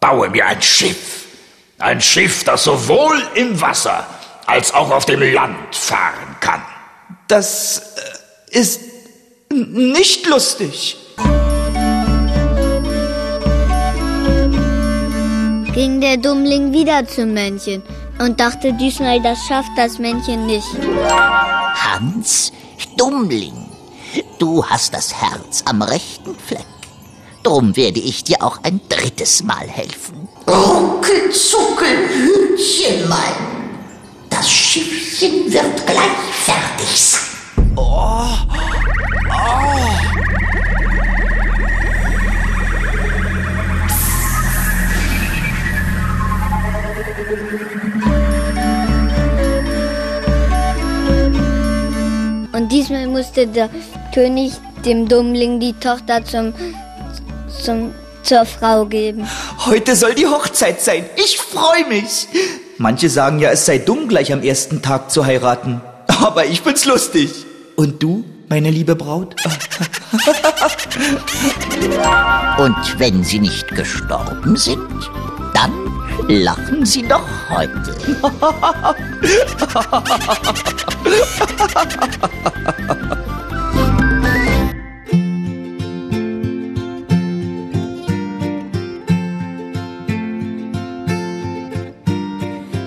baue 0.00 0.30
mir 0.30 0.46
ein 0.46 0.62
Schiff. 0.62 1.26
Ein 1.78 2.00
Schiff, 2.00 2.44
das 2.44 2.64
sowohl 2.64 3.20
im 3.34 3.60
Wasser 3.60 4.06
als 4.46 4.72
auch 4.72 4.90
auf 4.90 5.04
dem 5.04 5.20
Land 5.20 5.74
fahren 5.74 6.36
kann. 6.40 6.62
Das 7.26 7.94
äh, 8.52 8.58
ist 8.58 8.80
nicht 9.50 10.26
lustig. 10.26 10.96
Ging 15.74 16.00
der 16.00 16.16
Dummling 16.16 16.72
wieder 16.72 17.06
zum 17.06 17.34
Männchen 17.34 17.82
und 18.18 18.40
dachte 18.40 18.72
diesmal, 18.72 19.20
das 19.20 19.38
schafft 19.46 19.70
das 19.76 19.98
Männchen 19.98 20.46
nicht. 20.46 20.66
Hans, 21.74 22.52
Dummling, 22.96 23.66
du 24.38 24.64
hast 24.64 24.94
das 24.94 25.14
Herz 25.14 25.62
am 25.64 25.82
rechten 25.82 26.34
Fleck. 26.34 26.66
Drum 27.42 27.76
werde 27.76 28.00
ich 28.00 28.24
dir 28.24 28.42
auch 28.42 28.58
ein 28.62 28.80
drittes 28.88 29.42
Mal 29.42 29.68
helfen. 29.68 30.28
Ruckel, 30.46 31.30
zuckel, 31.30 32.08
Hütchen 32.08 33.08
mein. 33.08 33.68
Das 34.28 34.50
Schiffchen 34.50 35.52
wird 35.52 35.86
gleich 35.86 36.34
fertig 36.44 37.00
sein. 37.00 37.72
Oh. 37.76 38.26
Oh. 39.30 39.88
Diesmal 52.70 53.06
musste 53.06 53.46
der 53.46 53.70
König 54.14 54.52
dem 54.84 55.08
Dummling 55.08 55.60
die 55.60 55.72
Tochter 55.74 56.24
zum, 56.24 56.54
zum, 57.62 57.92
zur 58.22 58.44
Frau 58.44 58.84
geben. 58.86 59.28
Heute 59.66 59.96
soll 59.96 60.14
die 60.14 60.26
Hochzeit 60.26 60.80
sein. 60.80 61.04
Ich 61.16 61.38
freue 61.38 61.86
mich. 61.88 62.28
Manche 62.78 63.10
sagen 63.10 63.38
ja, 63.40 63.50
es 63.50 63.66
sei 63.66 63.78
dumm, 63.78 64.08
gleich 64.08 64.32
am 64.32 64.42
ersten 64.42 64.82
Tag 64.82 65.10
zu 65.10 65.26
heiraten. 65.26 65.80
Aber 66.22 66.46
ich 66.46 66.60
find's 66.60 66.84
lustig. 66.84 67.30
Und 67.76 68.02
du, 68.02 68.24
meine 68.48 68.70
liebe 68.70 68.94
Braut? 68.94 69.34
Und 72.58 72.98
wenn 72.98 73.22
sie 73.24 73.40
nicht 73.40 73.68
gestorben 73.68 74.56
sind, 74.56 75.10
dann 75.54 75.97
lachen 76.26 76.84
sie 76.84 77.02
noch 77.02 77.28
heute. 77.48 77.96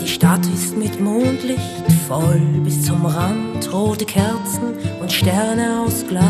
Die 0.01 0.07
Stadt 0.07 0.45
ist 0.53 0.77
mit 0.77 0.99
Mondlicht 0.99 1.61
voll 2.07 2.41
bis 2.63 2.83
zum 2.83 3.05
Rand, 3.05 3.71
rote 3.71 4.05
Kerzen 4.05 4.73
und 4.99 5.11
Sterne 5.11 5.79
aus 5.85 6.05
Glas. 6.07 6.25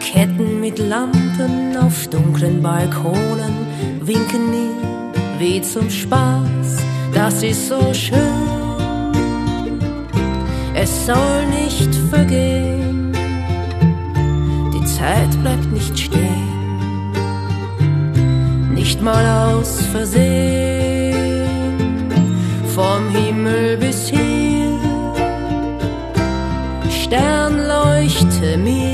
Ketten 0.00 0.60
mit 0.60 0.78
Lampen 0.78 1.76
auf 1.76 2.06
dunklen 2.08 2.62
Balkonen 2.62 3.66
winken 4.00 4.50
mir 4.50 5.03
wie 5.38 5.60
zum 5.60 5.90
Spaß. 5.90 6.82
Das 7.12 7.42
ist 7.42 7.68
so 7.68 7.92
schön, 7.94 9.12
es 10.74 11.06
soll 11.06 11.46
nicht 11.46 11.94
vergehen. 12.10 13.12
Die 14.74 14.84
Zeit 14.84 15.30
bleibt 15.42 15.70
nicht 15.72 15.98
stehen, 15.98 17.12
nicht 18.74 19.00
mal 19.00 19.24
aus 19.48 19.80
Versehen. 19.92 21.14
Vom 22.74 23.08
Himmel 23.10 23.76
bis 23.76 24.08
hier, 24.08 24.72
Stern 26.90 27.68
leuchte 27.68 28.56
mir, 28.58 28.93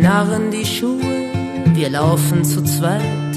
knarren 0.00 0.50
die 0.50 0.64
Schuhe, 0.64 1.28
wir 1.74 1.90
laufen 1.90 2.42
zu 2.42 2.62
zweit 2.64 3.34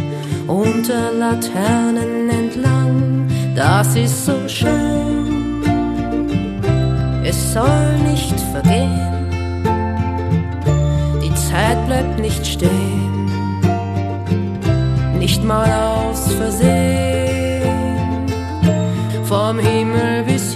unter 0.47 1.11
Laternen 1.11 2.29
entlang. 2.29 3.27
Das 3.53 3.95
ist 3.95 4.25
so 4.25 4.47
schön, 4.47 5.61
es 7.25 7.53
soll 7.53 7.97
nicht 8.09 8.39
vergehen. 8.53 9.29
Die 11.21 11.33
Zeit 11.35 11.85
bleibt 11.85 12.19
nicht 12.19 12.45
stehen, 12.45 13.29
nicht 15.19 15.43
mal 15.43 15.69
aus 15.69 16.31
Versehen. 16.33 17.63
Vom 19.25 19.59
Himmel 19.59 20.23
bis 20.23 20.52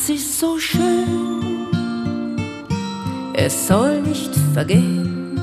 das 0.00 0.08
ist 0.08 0.40
so 0.40 0.58
schön. 0.58 1.66
Es 3.34 3.68
soll 3.68 4.00
nicht 4.00 4.34
vergehen. 4.54 5.38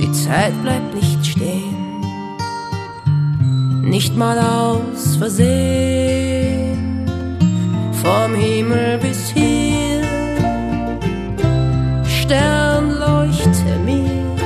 Die 0.00 0.12
Zeit 0.12 0.52
bleibt 0.62 0.94
nicht 0.94 1.24
stehen. 1.24 1.76
Nicht 3.82 4.16
mal 4.16 4.38
aus 4.38 5.16
Versehen. 5.16 7.06
Vom 8.02 8.34
Himmel 8.34 8.98
bis 8.98 9.30
hier. 9.30 10.02
Stern 12.04 12.90
leuchte 12.90 13.78
mir. 13.84 14.36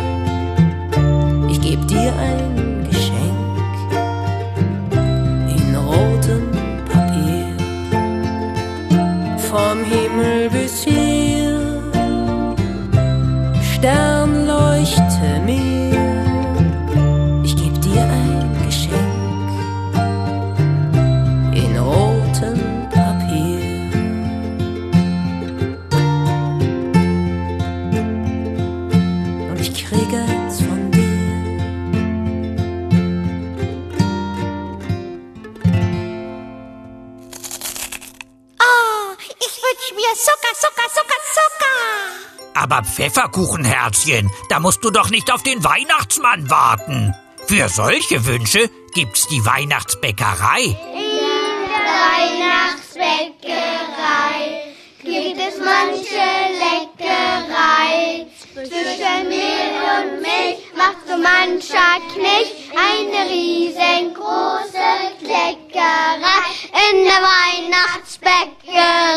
Ich 1.50 1.60
geb 1.60 1.88
dir 1.88 2.12
ein 2.16 2.51
Vom 9.92 10.00
Himmel 10.00 10.48
bis 10.50 10.84
hier. 10.84 11.21
Aber 42.62 42.82
Pfefferkuchenherzchen, 42.84 44.30
da 44.48 44.60
musst 44.60 44.84
du 44.84 44.90
doch 44.90 45.10
nicht 45.10 45.32
auf 45.32 45.42
den 45.42 45.64
Weihnachtsmann 45.64 46.48
warten. 46.48 47.12
Für 47.48 47.68
solche 47.68 48.24
Wünsche 48.24 48.70
gibt's 48.94 49.26
die 49.26 49.44
Weihnachtsbäckerei. 49.44 50.78
Weihnachtsbäckerei 51.98 54.76
gibt 55.02 55.40
es 55.40 55.58
manche 55.58 56.22
Leckerei. 56.62 58.28
Zwischen 58.54 59.28
Mehl 59.28 59.74
und 59.96 60.22
Milch 60.22 60.62
macht 60.76 61.02
so 61.08 61.16
mancher 61.16 61.98
Knecht 62.14 62.70
eine 62.76 63.28
riesengroße 63.28 64.88
Kleckerei 65.18 66.46
in 66.92 67.02
der 67.02 67.22
Weihnachtsbäckerei. 67.32 69.11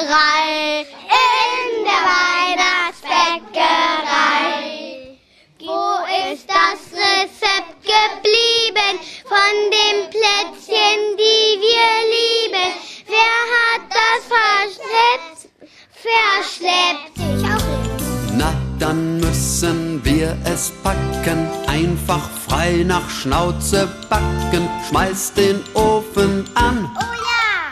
Müssen 19.56 20.04
wir 20.04 20.36
es 20.44 20.70
packen, 20.84 21.48
einfach 21.66 22.30
frei 22.46 22.84
nach 22.86 23.10
Schnauze 23.10 23.88
backen. 24.10 24.68
Schmeiß 24.90 25.32
den 25.32 25.62
Ofen 25.74 26.44
an 26.56 26.90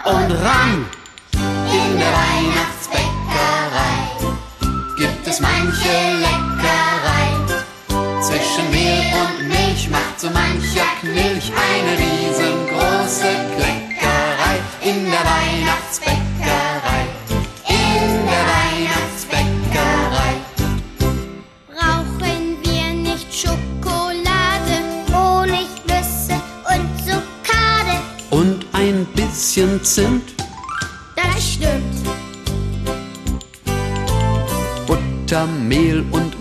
und 0.06 0.32
ran. 0.32 0.86
In 1.34 2.00
der 2.00 2.13
Weihnachtsbäckerei 2.22 4.00
gibt 4.98 5.28
es 5.28 5.41
manche 5.41 5.91
Leckerei. 6.24 7.28
Zwischen 8.22 8.72
Mehl 8.72 9.04
und 9.22 9.50
Milch 9.50 9.89
macht 9.89 10.22
so 10.22 10.30
mancher 10.30 10.53
Mehl 35.74 36.06
und 36.12 36.33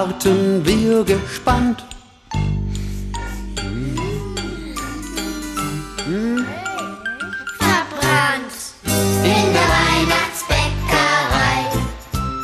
Warten 0.00 0.64
wir 0.64 1.04
gespannt. 1.04 1.84
Verbrannt. 7.58 8.54
In 9.22 9.52
der 9.56 9.68
Weihnachtsbäckerei 9.76 11.58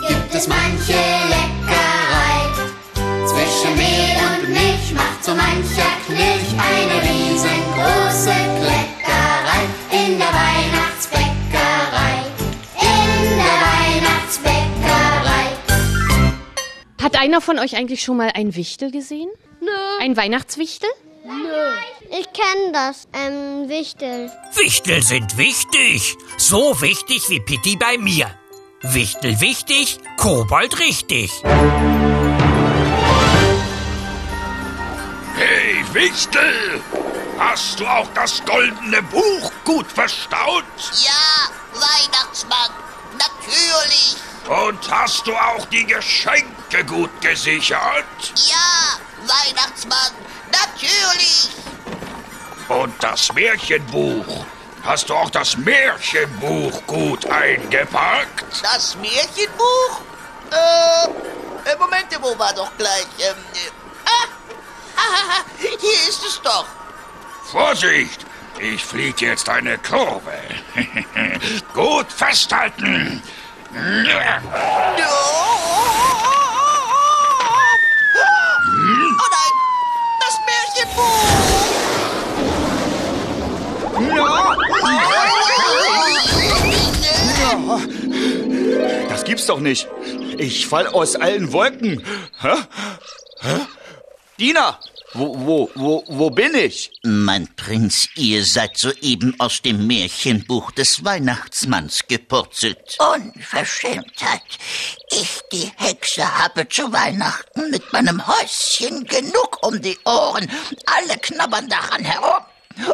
gibt 0.07 0.35
es 0.35 0.47
manche 0.49 1.01
Leckerei. 1.33 2.41
Zwischen 3.25 3.73
Mehl 3.75 4.19
und 4.29 4.51
Milch 4.51 4.93
macht 4.93 5.25
so 5.25 5.31
mancher 5.35 5.93
Knilch 6.05 6.51
eine 6.59 6.97
riesengroße 7.09 7.26
Hat 17.17 17.23
einer 17.23 17.41
von 17.41 17.59
euch 17.59 17.77
eigentlich 17.77 18.03
schon 18.03 18.19
mal 18.19 18.31
ein 18.35 18.55
Wichtel 18.57 18.91
gesehen? 18.91 19.31
Nö. 19.63 19.71
Ein 20.01 20.19
Weihnachtswichtel? 20.19 20.91
Nö. 21.25 21.73
Ich 22.11 22.31
kenne 22.35 22.73
das, 22.75 23.09
ähm, 23.15 23.71
Wichtel. 23.71 24.31
Wichtel 24.55 25.03
sind 25.03 25.39
wichtig. 25.39 26.15
So 26.37 26.79
wichtig 26.83 27.23
wie 27.31 27.41
Pitti 27.41 27.77
bei 27.77 27.97
mir. 27.97 28.31
Wichtel 28.83 29.41
wichtig, 29.41 29.99
Kobold 30.19 30.79
richtig. 30.79 31.33
Hey, 35.37 35.85
Wichtel! 35.95 36.83
Hast 37.39 37.81
du 37.81 37.87
auch 37.87 38.09
das 38.15 38.45
goldene 38.45 39.01
Buch 39.05 39.53
gut 39.65 39.87
verstaut? 39.87 40.65
Ja, 41.03 41.49
Weihnachtsmann, 41.73 42.71
natürlich. 43.19 44.17
Und 44.49 44.91
hast 44.91 45.27
du 45.27 45.35
auch 45.35 45.67
die 45.67 45.85
Geschenke 45.85 46.85
gut 46.87 47.11
gesichert? 47.21 48.05
Ja, 48.37 48.99
Weihnachtsmann, 49.23 50.13
natürlich. 50.53 51.49
Und 52.69 52.95
das 53.03 53.33
Märchenbuch? 53.33 54.45
Hast 54.85 55.09
du 55.09 55.15
auch 55.15 55.31
das 55.31 55.57
Märchenbuch 55.57 56.87
gut 56.87 57.27
eingepackt? 57.27 58.45
Das 58.63 58.97
Märchenbuch? 58.97 60.01
Äh, 60.53 61.09
äh, 61.71 61.77
Moment, 61.79 62.07
wo 62.21 62.39
war 62.39 62.53
doch 62.55 62.71
gleich? 62.79 63.07
Ähm, 63.19 63.35
äh, 63.53 63.71
ah, 64.05 64.29
hahaha, 64.97 65.45
hier 65.59 66.09
ist 66.09 66.25
es 66.25 66.41
doch. 66.43 66.67
Vorsicht! 67.51 68.25
Ich 68.61 68.85
fliege 68.85 69.27
jetzt 69.27 69.49
eine 69.49 69.79
Kurve. 69.79 70.33
Gut 71.75 72.11
festhalten. 72.11 73.23
Oh 73.71 73.77
nein, 79.31 79.53
das 80.21 80.41
Märchenbuch! 80.47 81.67
Das 89.09 89.25
gibt's 89.25 89.47
doch 89.47 89.61
nicht. 89.61 89.89
Ich 90.39 90.67
fall 90.67 90.87
aus 90.87 91.17
allen 91.17 91.53
Wolken. 91.53 92.03
Hä? 92.41 92.55
Hä? 93.41 93.67
Dina, 94.39 94.79
wo, 95.13 95.35
wo, 95.39 95.71
wo, 95.75 96.05
wo 96.09 96.31
bin 96.31 96.55
ich? 96.55 96.91
Mein 97.03 97.55
Prinz, 97.55 98.09
ihr 98.17 98.45
seid 98.45 98.77
soeben 98.77 99.35
aus 99.39 99.63
dem 99.63 99.87
Märchenbuch 99.87 100.73
des 100.73 101.05
Weihnachtsmanns 101.05 102.07
gepurzelt. 102.09 102.99
Unverschämtheit. 102.99 104.43
Ich, 105.11 105.41
die 105.53 105.71
Hexe, 105.77 106.39
habe 106.39 106.69
zu 106.69 106.93
Weihnachten 106.93 107.71
mit 107.71 107.93
meinem 107.93 108.27
Häuschen 108.27 109.05
genug 109.05 109.59
um 109.63 109.81
die 109.81 109.99
Ohren. 110.05 110.51
Alle 110.87 111.17
knabbern 111.19 111.69
daran 111.69 112.05
herum. 112.05 112.45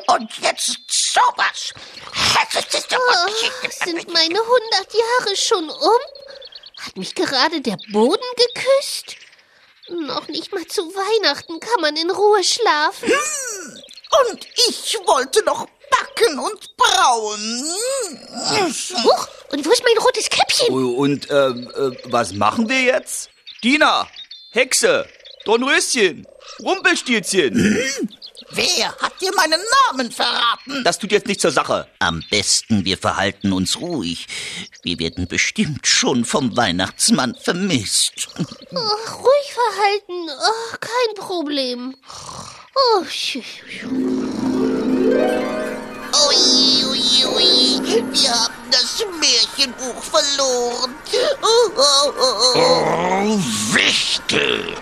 Und 0.06 0.30
jetzt 0.38 0.78
sowas. 0.88 1.74
Oh, 2.94 3.84
sind 3.84 4.12
meine 4.12 4.38
hundert 4.38 4.94
Jahre 4.94 5.36
schon 5.36 5.68
um? 5.68 6.00
Hat 6.76 6.96
mich 6.96 7.14
gerade 7.14 7.60
der 7.60 7.78
Boden 7.90 8.22
geküsst? 8.36 9.16
Noch 9.92 10.28
nicht 10.28 10.52
mal 10.52 10.66
zu 10.66 10.82
Weihnachten 10.82 11.60
kann 11.60 11.80
man 11.80 11.96
in 11.96 12.10
Ruhe 12.10 12.42
schlafen. 12.42 13.12
Und 14.30 14.46
ich 14.68 14.98
wollte 15.06 15.44
noch 15.44 15.66
backen 15.90 16.38
und 16.38 16.76
brauen. 16.76 17.64
Huch, 19.04 19.28
und 19.50 19.66
wo 19.66 19.70
ist 19.70 19.84
mein 19.84 19.98
rotes 20.02 20.28
Käppchen? 20.28 20.74
Und 20.74 21.30
äh, 21.30 21.48
äh, 21.48 21.96
was 22.04 22.32
machen 22.32 22.68
wir 22.68 22.80
jetzt? 22.80 23.30
Dina, 23.62 24.08
Hexe, 24.50 25.06
Dornröschen, 25.44 26.26
Rumpelstilzchen. 26.60 27.78
Wer 28.50 28.94
hat 28.98 29.20
dir 29.20 29.32
meinen 29.34 29.60
Namen 29.86 30.10
verraten? 30.10 30.84
Das 30.84 30.98
tut 30.98 31.12
jetzt 31.12 31.26
nicht 31.26 31.40
zur 31.40 31.50
Sache. 31.50 31.86
Am 31.98 32.22
besten, 32.30 32.84
wir 32.84 32.98
verhalten 32.98 33.52
uns 33.52 33.80
ruhig. 33.80 34.26
Wir 34.82 34.98
werden 34.98 35.26
bestimmt 35.26 35.86
schon 35.86 36.24
vom 36.24 36.56
Weihnachtsmann 36.56 37.34
vermisst. 37.34 38.28
Ach, 38.36 39.18
ruhig 39.18 39.52
verhalten. 39.52 40.28
Oh, 40.28 40.76
kein 40.80 41.14
Problem. 41.16 41.96
Oh, 42.74 43.04
Ui, 46.28 46.84
ui, 46.84 47.24
ui. 47.24 47.80
Wir 48.12 48.30
haben 48.30 48.70
das 48.70 49.04
Märchenbuch 49.18 50.02
verloren. 50.02 50.94
Oh, 51.42 51.70
oh, 51.76 52.12
oh, 52.18 52.52
oh. 52.54 52.58
Oh, 52.58 53.38
Wichtel! 53.74 54.76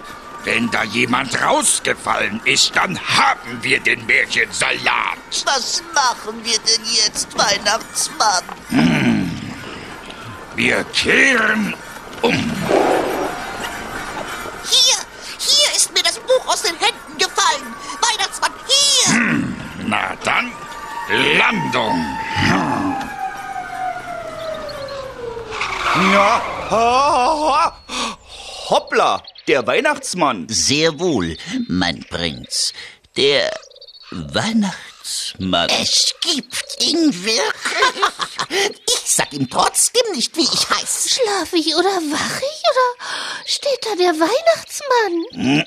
Wenn 0.45 0.71
da 0.71 0.85
jemand 0.85 1.41
rausgefallen 1.43 2.41
ist, 2.45 2.75
dann 2.75 2.99
haben 2.99 3.63
wir 3.63 3.79
den 3.81 4.07
Märchensalat. 4.07 5.19
Was 5.45 5.83
machen 5.95 6.43
wir 6.43 6.59
denn 6.59 6.85
jetzt, 6.85 7.37
Weihnachtsmann? 7.37 8.45
Hm. 8.69 9.41
Wir 10.57 10.83
kehren 10.85 11.75
um. 12.23 12.33
Hier, 14.71 14.97
hier 15.39 15.77
ist 15.77 15.93
mir 15.93 16.03
das 16.03 16.19
Buch 16.19 16.47
aus 16.47 16.63
den 16.63 16.77
Händen 16.77 17.19
gefallen. 17.19 17.75
Weihnachtsmann, 18.01 18.53
hier! 18.67 19.15
Hm. 19.15 19.57
Na 19.87 20.17
dann, 20.25 20.53
Landung. 21.37 22.17
Hm. 22.35 22.97
Ja, 26.13 26.41
ha, 26.71 27.53
ha, 27.53 27.77
hoppla, 28.71 29.23
der 29.51 29.67
Weihnachtsmann. 29.67 30.47
Sehr 30.49 31.01
wohl, 31.01 31.37
mein 31.67 32.05
Prinz. 32.05 32.73
Der 33.17 33.53
Weihnachtsmann. 34.13 35.69
Es 35.83 36.15
gibt 36.21 36.77
ihn 36.81 37.13
wirklich. 37.25 37.45
Ich 38.87 39.17
sag 39.17 39.33
ihm 39.33 39.49
trotzdem 39.51 40.03
nicht, 40.15 40.37
wie 40.37 40.43
ich 40.43 40.71
heiße. 40.71 41.09
Schlaf 41.09 41.53
ich 41.53 41.75
oder 41.75 42.01
wach 42.13 42.41
ich 42.41 42.63
oder 42.71 42.95
steht 43.47 43.85
da 43.85 43.95
der 43.97 44.15
Weihnachtsmann? 44.19 45.65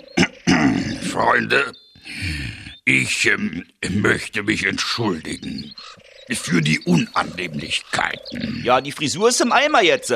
Freunde, 1.12 1.74
ich 2.86 3.26
ähm, 3.26 3.66
möchte 3.90 4.44
mich 4.44 4.66
entschuldigen 4.66 5.76
für 6.36 6.62
die 6.62 6.80
Unannehmlichkeiten. 6.80 8.62
Ja, 8.64 8.82
die 8.82 8.92
Frisur 8.92 9.30
ist 9.30 9.42
im 9.42 9.52
Eimer 9.52 9.82
jetzt. 9.82 10.14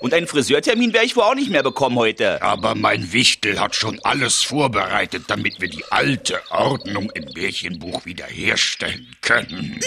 Und 0.00 0.14
einen 0.14 0.28
Friseurtermin 0.28 0.92
werde 0.92 1.06
ich 1.06 1.16
wohl 1.16 1.24
auch 1.24 1.34
nicht 1.34 1.50
mehr 1.50 1.64
bekommen 1.64 1.96
heute. 1.96 2.40
Aber 2.40 2.74
mein 2.76 3.12
Wichtel 3.12 3.58
hat 3.58 3.74
schon 3.74 3.98
alles 4.04 4.44
vorbereitet, 4.44 5.24
damit 5.26 5.60
wir 5.60 5.68
die 5.68 5.84
alte 5.90 6.40
Ordnung 6.50 7.10
im 7.14 7.24
Märchenbuch 7.34 8.04
wiederherstellen 8.06 9.16
können. 9.22 9.80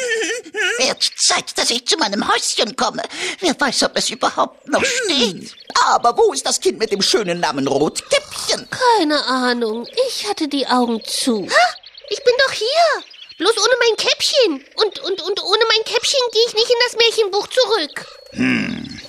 Wird 0.79 1.03
Zeit, 1.15 1.57
dass 1.57 1.71
ich 1.71 1.85
zu 1.85 1.97
meinem 1.97 2.27
Häuschen 2.27 2.75
komme. 2.75 3.03
Wer 3.39 3.57
weiß, 3.57 3.83
ob 3.83 3.97
es 3.97 4.09
überhaupt 4.09 4.67
noch 4.67 4.83
steht. 4.83 5.55
Aber 5.93 6.17
wo 6.17 6.33
ist 6.33 6.45
das 6.45 6.59
Kind 6.59 6.79
mit 6.79 6.91
dem 6.91 7.01
schönen 7.01 7.39
Namen 7.39 7.67
Rotkäppchen? 7.67 8.67
Keine 8.69 9.25
Ahnung. 9.25 9.87
Ich 10.09 10.27
hatte 10.27 10.49
die 10.49 10.67
Augen 10.67 11.01
zu. 11.05 11.47
Ha, 11.47 11.75
ich 12.09 12.21
bin 12.23 12.33
doch 12.45 12.51
hier. 12.51 13.03
Bloß 13.41 13.57
ohne 13.57 13.73
mein 13.79 13.97
Käppchen. 13.97 14.63
Und, 14.75 14.99
und, 14.99 15.19
und 15.19 15.41
ohne 15.41 15.63
mein 15.67 15.83
Käppchen 15.83 16.19
gehe 16.31 16.45
ich 16.47 16.53
nicht 16.53 16.69
in 16.69 16.77
das 16.85 16.95
Märchenbuch 16.95 17.47
zurück. 17.47 18.05
Hm. 18.33 19.01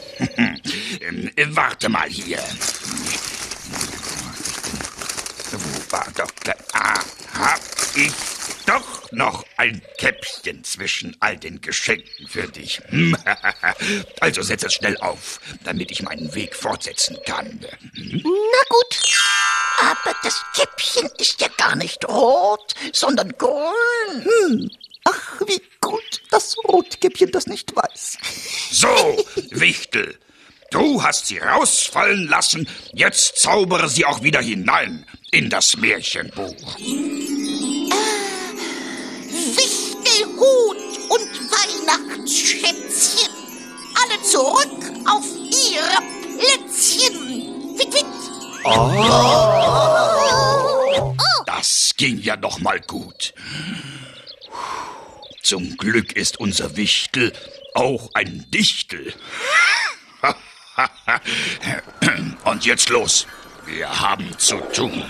ähm, 1.02 1.30
warte 1.54 1.90
mal 1.90 2.08
hier. 2.08 2.42
Wo 5.50 5.92
war 5.92 6.06
doch 6.16 6.30
da? 6.44 6.54
Ich 7.94 8.12
doch 8.64 9.12
noch 9.12 9.44
ein 9.58 9.82
Käppchen 9.98 10.64
zwischen 10.64 11.14
all 11.20 11.36
den 11.36 11.60
Geschenken 11.60 12.26
für 12.26 12.48
dich. 12.48 12.80
Hm? 12.88 13.16
also 14.20 14.42
setz 14.42 14.62
es 14.62 14.74
schnell 14.74 14.96
auf, 14.98 15.40
damit 15.64 15.90
ich 15.90 16.02
meinen 16.02 16.34
Weg 16.34 16.54
fortsetzen 16.54 17.18
kann. 17.26 17.46
Hm? 17.94 18.22
Na 18.24 18.62
gut. 18.68 18.98
Aber 19.78 20.16
das 20.22 20.42
Käppchen 20.54 21.10
ist 21.18 21.40
ja 21.40 21.48
gar 21.58 21.76
nicht 21.76 22.08
rot, 22.08 22.74
sondern 22.92 23.30
grün. 23.36 24.24
Hm. 24.24 24.70
Ach, 25.04 25.40
wie 25.46 25.60
gut, 25.80 26.22
dass 26.30 26.56
Rotkäppchen 26.64 27.30
das 27.32 27.46
nicht 27.46 27.74
weiß. 27.74 28.18
So, 28.72 29.22
Wichtel, 29.50 30.18
du 30.70 31.02
hast 31.02 31.26
sie 31.26 31.36
rausfallen 31.36 32.26
lassen, 32.26 32.66
jetzt 32.94 33.36
zaubere 33.36 33.90
sie 33.90 34.06
auch 34.06 34.22
wieder 34.22 34.40
hinein 34.40 35.04
in 35.32 35.48
das 35.48 35.76
Märchenbuch. 35.78 36.76
Wichtelhut 39.56 40.76
und 41.08 41.50
Weihnachtsschätzchen. 41.50 43.32
Alle 43.94 44.20
zurück 44.22 44.92
auf 45.06 45.24
ihre 45.50 46.02
Plätzchen. 46.38 47.14
Witt, 47.78 47.94
witt. 47.94 48.04
Oh. 48.64 49.04
Das 51.46 51.94
ging 51.96 52.20
ja 52.20 52.36
noch 52.36 52.60
mal 52.60 52.78
gut. 52.80 53.32
Zum 55.42 55.78
Glück 55.78 56.12
ist 56.12 56.38
unser 56.40 56.76
Wichtel 56.76 57.32
auch 57.74 58.10
ein 58.12 58.44
Dichtel. 58.50 59.14
Und 62.44 62.66
jetzt 62.66 62.90
los. 62.90 63.26
Wir 63.64 63.88
haben 63.88 64.36
zu 64.38 64.56
tun. 64.72 65.04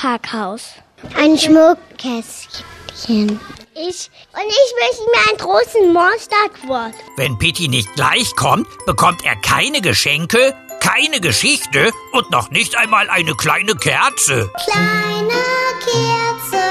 Parkhaus. 0.00 0.74
Ein 1.16 1.36
Schmuckkästchen. 1.36 3.40
Ich, 3.74 4.10
und 4.32 4.46
ich 4.46 4.72
möchte 4.80 5.02
mir 5.10 5.22
einen 5.28 5.38
großen 5.38 5.92
Monsterquad. 5.92 6.94
Wenn 7.16 7.36
Pitti 7.36 7.66
nicht 7.66 7.92
gleich 7.94 8.36
kommt, 8.36 8.68
bekommt 8.86 9.24
er 9.24 9.34
keine 9.36 9.80
Geschenke, 9.80 10.54
keine 10.80 11.20
Geschichte 11.20 11.90
und 12.12 12.30
noch 12.30 12.52
nicht 12.52 12.76
einmal 12.76 13.10
eine 13.10 13.34
kleine 13.34 13.74
Kerze. 13.74 14.48
Kleine 14.64 15.42
Kerze 15.84 16.62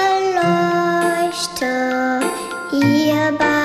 leuchte 1.19 2.21
hier 2.71 3.33
bei 3.37 3.56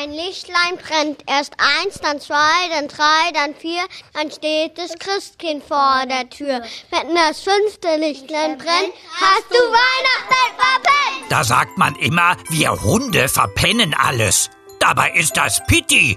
ein 0.00 0.12
Lichtlein 0.12 0.76
brennt. 0.76 1.22
Erst 1.26 1.54
eins, 1.58 2.00
dann 2.00 2.20
zwei, 2.20 2.68
dann 2.70 2.88
drei, 2.88 3.32
dann 3.34 3.54
vier, 3.54 3.82
dann 4.14 4.30
steht 4.30 4.78
das 4.78 4.98
Christkind 4.98 5.62
vor 5.64 6.04
der 6.08 6.28
Tür. 6.30 6.62
Wenn 6.90 7.14
das 7.14 7.40
fünfte 7.40 7.96
Lichtlein 7.98 8.56
brennt, 8.56 8.94
hast 9.20 9.50
du 9.50 9.56
Weihnachten 9.56 10.54
verpennt. 10.56 11.30
Da 11.30 11.44
sagt 11.44 11.76
man 11.76 11.94
immer, 11.96 12.36
wir 12.48 12.80
Hunde 12.82 13.28
verpennen 13.28 13.94
alles. 13.94 14.50
Dabei 14.78 15.10
ist 15.12 15.36
das 15.36 15.64
Pitti. 15.66 16.16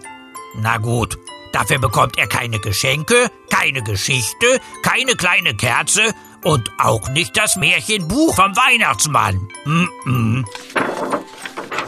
Na 0.55 0.77
gut, 0.77 1.17
dafür 1.51 1.79
bekommt 1.79 2.17
er 2.17 2.27
keine 2.27 2.59
Geschenke, 2.59 3.29
keine 3.49 3.83
Geschichte, 3.83 4.61
keine 4.83 5.15
kleine 5.15 5.55
Kerze 5.55 6.13
und 6.43 6.71
auch 6.77 7.09
nicht 7.09 7.35
das 7.35 7.55
Märchenbuch 7.57 8.35
vom 8.35 8.55
Weihnachtsmann. 8.55 9.49
Mm 9.65 9.87
-mm. 10.05 10.45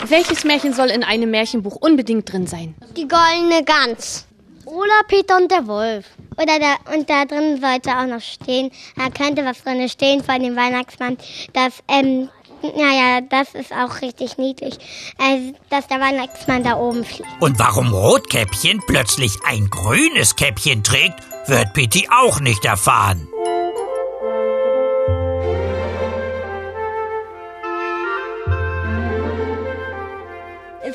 Welches 0.07 0.43
Märchen 0.43 0.73
soll 0.73 0.89
in 0.89 1.03
einem 1.03 1.31
Märchenbuch 1.31 1.77
unbedingt 1.77 2.31
drin 2.31 2.45
sein? 2.45 2.75
Die 2.95 3.07
goldene 3.07 3.63
Gans. 3.63 4.27
Oder 4.65 5.03
Peter 5.07 5.37
und 5.37 5.51
der 5.51 5.67
Wolf. 5.67 6.05
Oder 6.37 6.59
da, 6.59 6.93
und 6.93 7.09
da 7.09 7.25
drin 7.25 7.59
sollte 7.61 7.91
auch 7.91 8.05
noch 8.05 8.21
stehen, 8.21 8.71
da 8.97 9.09
könnte 9.09 9.45
was 9.45 9.63
drin 9.63 9.87
stehen 9.89 10.23
von 10.23 10.41
dem 10.41 10.55
Weihnachtsmann, 10.55 11.17
dass, 11.53 11.81
ähm, 11.87 12.29
naja, 12.61 13.21
das 13.21 13.53
ist 13.53 13.71
auch 13.71 14.01
richtig 14.01 14.37
niedlich, 14.37 14.75
äh, 15.19 15.53
dass 15.69 15.87
der 15.87 15.99
Weihnachtsmann 15.99 16.63
da 16.63 16.77
oben 16.77 17.03
fliegt. 17.05 17.29
Und 17.39 17.57
warum 17.57 17.93
Rotkäppchen 17.93 18.81
plötzlich 18.87 19.31
ein 19.45 19.69
grünes 19.69 20.35
Käppchen 20.35 20.83
trägt, 20.83 21.19
wird 21.47 21.73
Pitti 21.73 22.07
auch 22.11 22.39
nicht 22.39 22.65
erfahren. 22.65 23.27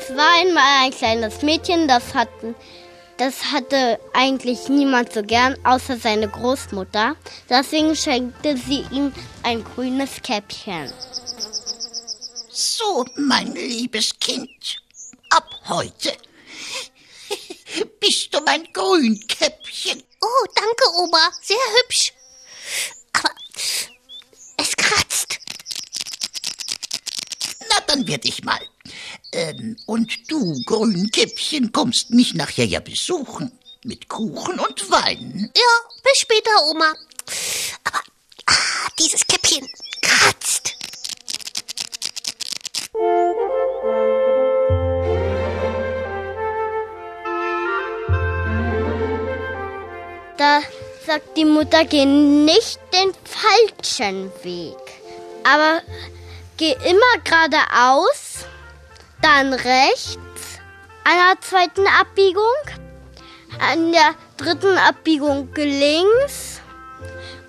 Es 0.01 0.17
war 0.17 0.39
einmal 0.39 0.85
ein 0.85 0.91
kleines 0.91 1.43
Mädchen, 1.43 1.87
das 1.87 2.15
hatten, 2.15 2.55
das 3.17 3.51
hatte 3.51 3.99
eigentlich 4.13 4.67
niemand 4.67 5.13
so 5.13 5.21
gern, 5.21 5.55
außer 5.63 5.97
seine 5.97 6.27
Großmutter. 6.27 7.15
Deswegen 7.47 7.95
schenkte 7.95 8.57
sie 8.57 8.83
ihm 8.91 9.13
ein 9.43 9.63
grünes 9.63 10.21
Käppchen. 10.23 10.91
So, 12.49 13.05
mein 13.15 13.53
liebes 13.53 14.17
Kind, 14.19 14.81
ab 15.29 15.47
heute 15.69 16.17
bist 17.99 18.33
du 18.33 18.41
mein 18.41 18.63
Grünkäppchen. 18.73 20.01
Oh, 20.19 20.45
danke, 20.55 20.83
Oma. 21.03 21.31
Sehr 21.43 21.57
hübsch. 21.77 22.11
Aber 23.13 23.29
es 24.57 24.75
kratzt. 24.75 25.37
Na, 27.69 27.79
dann 27.85 28.07
werd 28.07 28.25
ich 28.25 28.43
mal. 28.43 28.59
Ähm, 29.33 29.77
und 29.85 30.29
du, 30.29 30.61
Grünkäppchen, 30.65 31.71
kommst 31.71 32.09
mich 32.09 32.33
nachher 32.33 32.65
ja 32.65 32.79
besuchen. 32.79 33.51
Mit 33.83 34.09
Kuchen 34.09 34.59
und 34.59 34.91
Wein. 34.91 35.49
Ja, 35.55 36.01
bis 36.03 36.19
später, 36.19 36.51
Oma. 36.69 36.93
Aber 37.83 38.01
ah, 38.45 38.89
dieses 38.99 39.25
Käppchen 39.25 39.67
kratzt. 40.01 40.75
Da 50.37 50.61
sagt 51.05 51.37
die 51.37 51.45
Mutter, 51.45 51.85
geh 51.85 52.05
nicht 52.05 52.79
den 52.93 53.13
falschen 53.23 54.31
Weg. 54.43 54.75
Aber 55.43 55.81
geh 56.57 56.73
immer 56.73 57.23
geradeaus, 57.23 58.20
dann 59.31 59.53
rechts, 59.53 60.17
an 61.05 61.15
der 61.15 61.41
zweiten 61.41 61.87
Abbiegung, 61.87 62.43
an 63.59 63.93
der 63.93 64.13
dritten 64.35 64.77
Abbiegung 64.77 65.49
links 65.55 66.59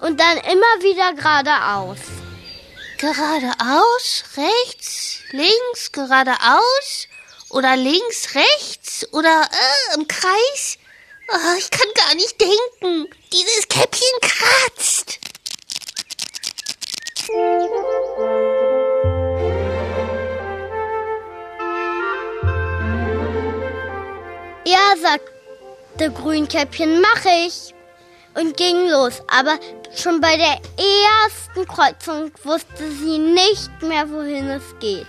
und 0.01 0.21
dann 0.21 0.37
immer 0.39 0.75
wieder 0.81 1.13
geradeaus. 1.15 1.99
Geradeaus, 2.99 4.25
rechts, 4.37 5.19
links, 5.33 5.91
geradeaus 5.91 7.09
oder 7.49 7.75
links, 7.77 8.37
rechts 8.37 9.13
oder 9.13 9.43
äh, 9.43 9.95
im 9.97 10.07
Kreis. 10.07 10.79
Oh, 11.33 11.59
ich 11.59 11.69
kann 11.69 11.89
gar 11.97 12.15
nicht 12.15 12.41
denken. 12.41 13.13
Dieses 13.33 13.67
Käppchen 13.67 14.21
kratzt. 14.21 15.19
Ja, 24.65 24.95
sagte 25.01 26.11
Grünkäppchen, 26.23 27.01
mach 27.01 27.25
ich. 27.47 27.75
Und 28.35 28.57
ging 28.57 28.89
los. 28.89 29.21
Aber 29.29 29.59
schon 29.95 30.21
bei 30.21 30.37
der 30.37 30.59
ersten 30.79 31.67
Kreuzung 31.67 32.31
wusste 32.45 32.91
sie 33.01 33.19
nicht 33.19 33.71
mehr, 33.83 34.09
wohin 34.09 34.49
es 34.49 34.63
geht. 34.81 35.09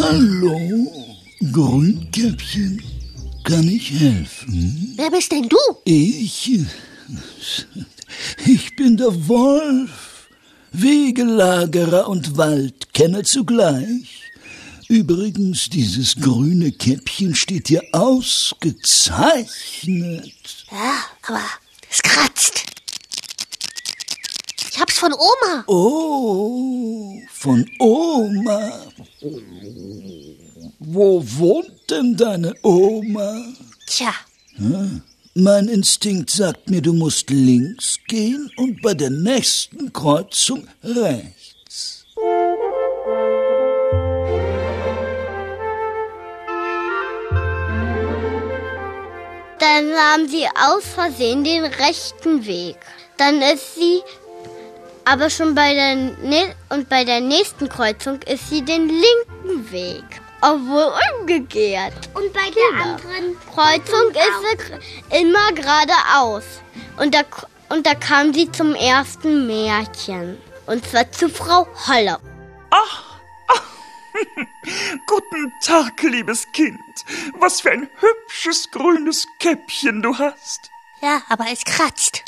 Hallo, 0.00 0.92
Grünkäppchen. 1.52 2.82
Kann 3.44 3.68
ich 3.68 3.90
helfen? 3.90 4.94
Wer 4.96 5.10
bist 5.10 5.30
denn 5.30 5.48
du? 5.48 5.58
Ich. 5.84 6.60
Ich 8.46 8.76
bin 8.76 8.96
der 8.96 9.28
Wolf. 9.28 10.28
Wegelagerer 10.72 12.08
und 12.08 12.36
Waldkenner 12.36 13.22
zugleich. 13.22 14.23
Übrigens, 14.98 15.68
dieses 15.70 16.14
grüne 16.14 16.70
Käppchen 16.70 17.34
steht 17.34 17.66
hier 17.66 17.82
ausgezeichnet. 17.90 20.30
Ja, 20.70 20.94
aber 21.26 21.42
es 21.90 22.00
kratzt. 22.00 22.62
Ich 24.70 24.78
hab's 24.78 24.96
von 24.96 25.12
Oma. 25.12 25.64
Oh, 25.66 27.20
von 27.32 27.68
Oma. 27.80 28.84
Wo 30.78 31.24
wohnt 31.38 31.90
denn 31.90 32.16
deine 32.16 32.54
Oma? 32.62 33.46
Tja, 33.88 34.14
Hm, 34.54 35.02
Mein 35.34 35.66
Instinkt 35.66 36.30
sagt 36.30 36.70
mir, 36.70 36.80
du 36.80 36.92
musst 36.92 37.30
links 37.30 37.98
gehen 38.06 38.48
und 38.56 38.80
bei 38.80 38.94
der 38.94 39.10
nächsten 39.10 39.92
Kreuzung 39.92 40.68
rechts. 40.84 41.43
Dann 49.74 49.90
nahm 49.90 50.28
sie 50.28 50.46
aus 50.46 50.84
Versehen 50.94 51.42
den 51.42 51.64
rechten 51.64 52.46
Weg. 52.46 52.76
Dann 53.16 53.42
ist 53.42 53.74
sie 53.74 54.02
aber 55.04 55.28
schon 55.30 55.54
bei 55.54 55.74
der 55.74 55.96
ne 55.96 56.54
und 56.70 56.88
bei 56.88 57.04
der 57.04 57.20
nächsten 57.20 57.68
Kreuzung 57.68 58.20
ist 58.22 58.48
sie 58.50 58.62
den 58.62 58.88
linken 58.88 59.70
Weg. 59.72 60.04
Obwohl 60.40 60.92
umgekehrt. 61.20 61.94
Und 62.14 62.32
bei 62.32 62.40
Genau. 62.50 62.70
der 62.70 62.84
anderen 62.84 63.36
Kreuzung 63.52 64.10
ist 64.10 64.80
sie 65.10 65.18
immer 65.22 65.52
geradeaus. 65.52 66.44
Und 66.98 67.14
da, 67.14 67.22
und 67.70 67.86
da 67.86 67.94
kam 67.94 68.32
sie 68.32 68.50
zum 68.52 68.74
ersten 68.74 69.46
Märchen. 69.46 70.38
Und 70.66 70.86
zwar 70.86 71.10
zu 71.10 71.28
Frau 71.28 71.66
Holle. 71.88 72.18
Guten 75.06 75.52
Tag, 75.60 76.02
liebes 76.02 76.50
Kind. 76.52 77.04
Was 77.38 77.60
für 77.60 77.72
ein 77.72 77.88
hübsches 77.98 78.70
grünes 78.70 79.26
Käppchen 79.38 80.02
du 80.02 80.16
hast. 80.16 80.70
Ja, 81.00 81.22
aber 81.28 81.46
es 81.50 81.64
kratzt. 81.64 82.24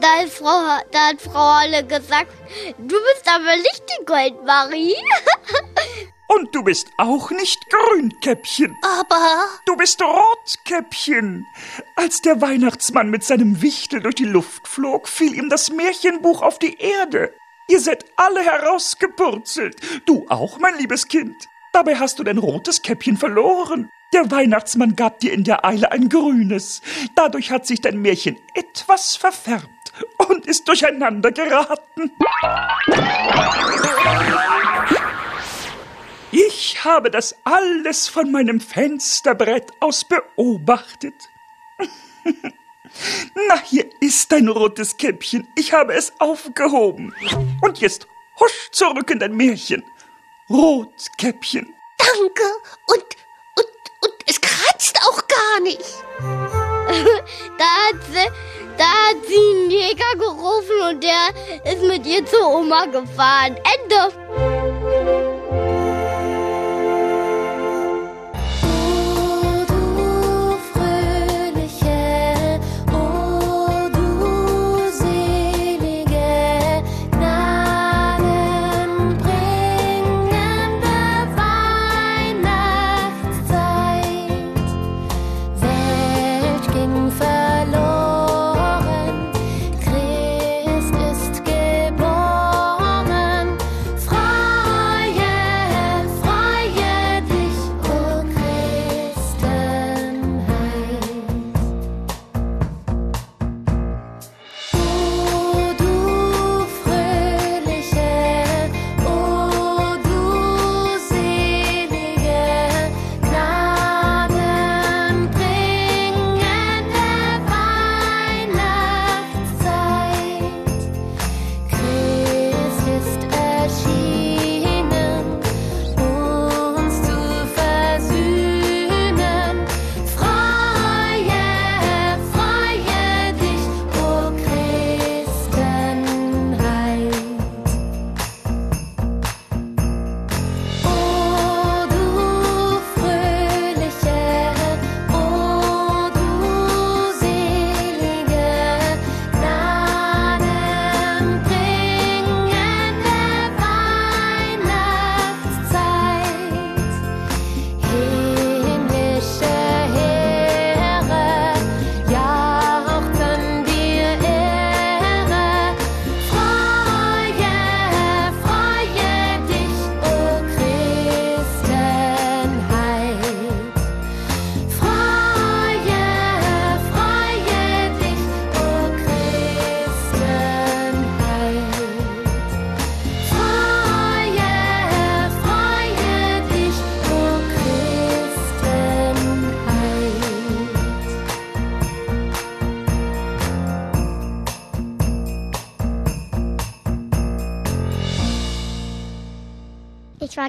Da, 0.00 0.20
ist 0.22 0.38
Frau, 0.38 0.78
da 0.92 1.08
hat 1.08 1.20
Frau 1.20 1.60
Holle 1.60 1.84
gesagt, 1.84 2.32
du 2.78 2.96
bist 3.12 3.28
aber 3.28 3.56
nicht 3.56 3.82
die 3.90 4.04
Goldmarie. 4.04 4.94
Und 6.28 6.54
du 6.54 6.62
bist 6.62 6.90
auch 6.96 7.30
nicht 7.30 7.70
Grünkäppchen. 7.70 8.76
Aber. 8.82 9.48
Du 9.64 9.76
bist 9.76 10.02
Rotkäppchen. 10.02 11.46
Als 11.94 12.20
der 12.20 12.40
Weihnachtsmann 12.40 13.10
mit 13.10 13.24
seinem 13.24 13.62
Wichtel 13.62 14.00
durch 14.00 14.16
die 14.16 14.24
Luft 14.24 14.66
flog, 14.66 15.08
fiel 15.08 15.34
ihm 15.34 15.48
das 15.48 15.70
Märchenbuch 15.70 16.42
auf 16.42 16.58
die 16.58 16.78
Erde. 16.78 17.32
Ihr 17.68 17.80
seid 17.80 18.04
alle 18.16 18.40
herausgepurzelt. 18.40 19.76
Du 20.04 20.26
auch, 20.28 20.58
mein 20.58 20.76
liebes 20.78 21.08
Kind. 21.08 21.48
Dabei 21.72 21.96
hast 21.96 22.18
du 22.18 22.24
dein 22.24 22.38
rotes 22.38 22.82
Käppchen 22.82 23.16
verloren. 23.16 23.90
Der 24.12 24.30
Weihnachtsmann 24.30 24.96
gab 24.96 25.20
dir 25.20 25.32
in 25.32 25.44
der 25.44 25.64
Eile 25.64 25.90
ein 25.92 26.08
grünes. 26.08 26.80
Dadurch 27.14 27.50
hat 27.50 27.66
sich 27.66 27.80
dein 27.80 28.00
Märchen 28.00 28.38
etwas 28.54 29.16
verfärbt 29.16 29.92
und 30.28 30.46
ist 30.46 30.68
durcheinander 30.68 31.32
geraten. 31.32 32.12
Ich 36.38 36.84
habe 36.84 37.10
das 37.10 37.34
alles 37.44 38.08
von 38.08 38.30
meinem 38.30 38.60
Fensterbrett 38.60 39.72
aus 39.80 40.04
beobachtet. 40.04 41.14
Na, 43.48 43.58
hier 43.64 43.88
ist 44.00 44.30
dein 44.30 44.48
rotes 44.48 44.98
Käppchen. 44.98 45.48
Ich 45.56 45.72
habe 45.72 45.94
es 45.94 46.12
aufgehoben. 46.18 47.14
Und 47.62 47.80
jetzt 47.80 48.06
husch 48.38 48.70
zurück 48.70 49.10
in 49.10 49.18
dein 49.18 49.34
Märchen. 49.34 49.82
Rotkäppchen. 50.50 51.74
Danke. 51.96 52.42
Und, 52.86 53.04
und, 53.56 53.66
und 54.02 54.14
es 54.26 54.38
kratzt 54.38 54.98
auch 55.08 55.26
gar 55.26 55.60
nicht. 55.62 55.80
da, 56.20 57.64
hat 57.64 58.02
sie, 58.12 58.28
da 58.76 58.84
hat 58.84 59.26
sie 59.26 59.38
einen 59.38 59.70
Jäger 59.70 60.14
gerufen 60.18 60.82
und 60.90 61.02
der 61.02 61.72
ist 61.72 61.82
mit 61.82 62.04
ihr 62.04 62.26
zur 62.26 62.46
Oma 62.46 62.84
gefahren. 62.84 63.56
Ende. 63.80 64.55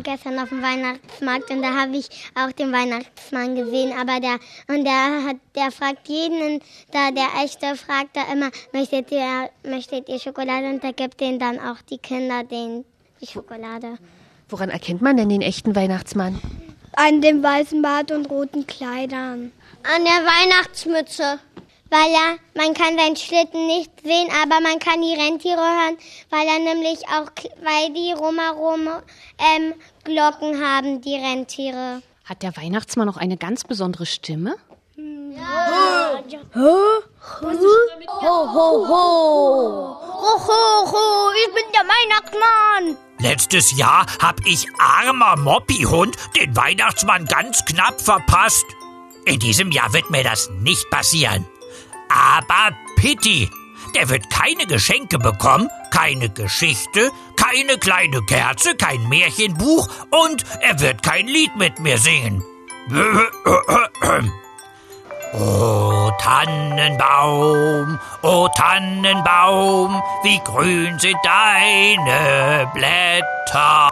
Gestern 0.07 0.39
auf 0.39 0.49
dem 0.49 0.61
Weihnachtsmarkt 0.61 1.51
und 1.51 1.61
da 1.61 1.73
habe 1.73 1.97
ich 1.97 2.07
auch 2.33 2.53
den 2.53 2.71
Weihnachtsmann 2.71 3.55
gesehen, 3.55 3.91
aber 3.91 4.21
der 4.21 4.39
und 4.73 4.85
der 4.85 5.23
hat 5.27 5.35
der 5.53 5.69
fragt 5.69 6.07
jeden 6.07 6.61
da 6.93 7.11
der 7.11 7.27
echte 7.43 7.75
fragt 7.75 8.15
da 8.15 8.21
immer 8.31 8.49
möchtet 8.71 9.11
ihr 9.11 9.49
möchtet 9.63 10.07
ihr 10.07 10.19
Schokolade 10.19 10.67
und 10.69 10.81
der 10.81 10.93
gibt 10.93 11.19
denen 11.19 11.39
dann 11.39 11.59
auch 11.59 11.81
die 11.89 11.97
Kinder 11.97 12.45
den 12.45 12.85
die 13.19 13.27
Schokolade. 13.27 13.97
Woran 14.47 14.69
erkennt 14.69 15.01
man 15.01 15.17
denn 15.17 15.27
den 15.27 15.41
echten 15.41 15.75
Weihnachtsmann? 15.75 16.39
An 16.93 17.21
dem 17.21 17.43
weißen 17.43 17.81
Bart 17.81 18.11
und 18.11 18.29
roten 18.29 18.65
Kleidern. 18.65 19.51
An 19.83 20.03
der 20.05 20.23
Weihnachtsmütze. 20.25 21.39
Weil 21.89 22.11
er, 22.11 22.37
man 22.53 22.73
kann 22.73 22.97
seinen 22.97 23.15
Schlitten 23.15 23.65
nicht 23.65 23.91
sehen, 24.03 24.29
aber 24.43 24.59
man 24.59 24.77
kann 24.79 25.01
die 25.01 25.13
Rentiere 25.13 25.57
hören, 25.57 25.97
weil 26.29 26.45
er 26.45 26.59
nämlich 26.59 26.99
auch, 27.07 27.31
weil 27.63 27.93
die 27.93 28.11
rumherum 28.11 28.89
ähm, 29.39 29.73
Glocken 30.07 30.63
haben, 30.63 31.01
die 31.01 31.15
Rentiere. 31.15 32.01
Hat 32.23 32.41
der 32.41 32.55
Weihnachtsmann 32.55 33.09
auch 33.09 33.17
eine 33.17 33.35
ganz 33.35 33.65
besondere 33.65 34.05
Stimme? 34.05 34.55
Ja. 34.95 36.23
Ho, 36.55 36.77
ho, 38.21 38.87
ho. 38.87 39.97
Ho, 40.23 40.47
ho, 40.47 40.91
ho, 40.91 41.31
ich 41.45 41.53
bin 41.53 41.65
der 41.73 41.83
Weihnachtsmann. 41.83 42.97
Letztes 43.19 43.77
Jahr 43.77 44.05
hab 44.21 44.39
ich 44.45 44.65
armer 44.79 45.35
Moppihund 45.35 46.15
den 46.39 46.55
Weihnachtsmann 46.55 47.25
ganz 47.25 47.65
knapp 47.65 47.99
verpasst. 47.99 48.65
In 49.25 49.39
diesem 49.39 49.71
Jahr 49.71 49.91
wird 49.91 50.09
mir 50.09 50.23
das 50.23 50.49
nicht 50.61 50.89
passieren. 50.89 51.45
Aber 52.07 52.73
Pitti, 52.95 53.49
der 53.93 54.07
wird 54.07 54.29
keine 54.29 54.65
Geschenke 54.67 55.19
bekommen, 55.19 55.69
keine 55.91 56.29
Geschichte, 56.29 57.11
keine 57.47 57.77
kleine 57.77 58.21
Kerze, 58.23 58.75
kein 58.75 59.07
Märchenbuch 59.07 59.87
und 60.09 60.43
er 60.61 60.79
wird 60.79 61.03
kein 61.03 61.27
Lied 61.27 61.55
mit 61.55 61.79
mir 61.79 61.97
singen. 61.97 62.43
O 65.33 66.09
Tannenbaum, 66.21 67.99
o 68.23 68.47
Tannenbaum, 68.47 70.01
wie 70.23 70.39
grün 70.39 70.97
sind 70.97 71.17
deine 71.21 72.71
Blätter. 72.73 73.91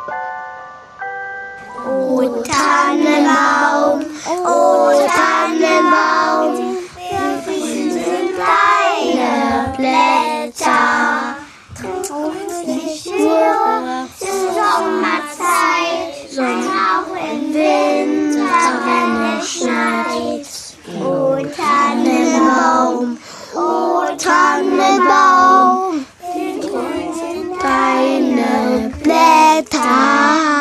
O 1.85 2.41
Tannenbaum, 2.41 4.05
o 4.45 4.91
Tannenbaum, 5.07 6.77
Tiere. 13.25 14.05
Es 14.21 14.27
Sommerzeit, 14.53 16.13
scheint 16.31 16.69
auch 16.69 17.09
im 17.15 17.41
Winter, 17.55 18.65
wenn 18.85 19.13
es 19.39 19.45
schneit. 19.51 20.47
O 21.03 21.35
Tannenbaum, 21.57 23.17
o 23.55 24.15
Tannenbaum, 24.15 26.05
wie 26.35 26.59
grün 26.59 27.49
deine 27.59 28.91
Blätter. 29.01 30.54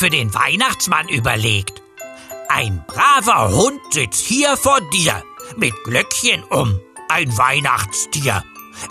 für 0.00 0.08
den 0.08 0.32
Weihnachtsmann 0.32 1.10
überlegt. 1.10 1.82
Ein 2.48 2.82
braver 2.86 3.54
Hund 3.54 3.80
sitzt 3.90 4.24
hier 4.24 4.56
vor 4.56 4.80
dir, 4.94 5.22
mit 5.58 5.74
Glöckchen 5.84 6.42
um, 6.44 6.80
ein 7.10 7.36
Weihnachtstier. 7.36 8.42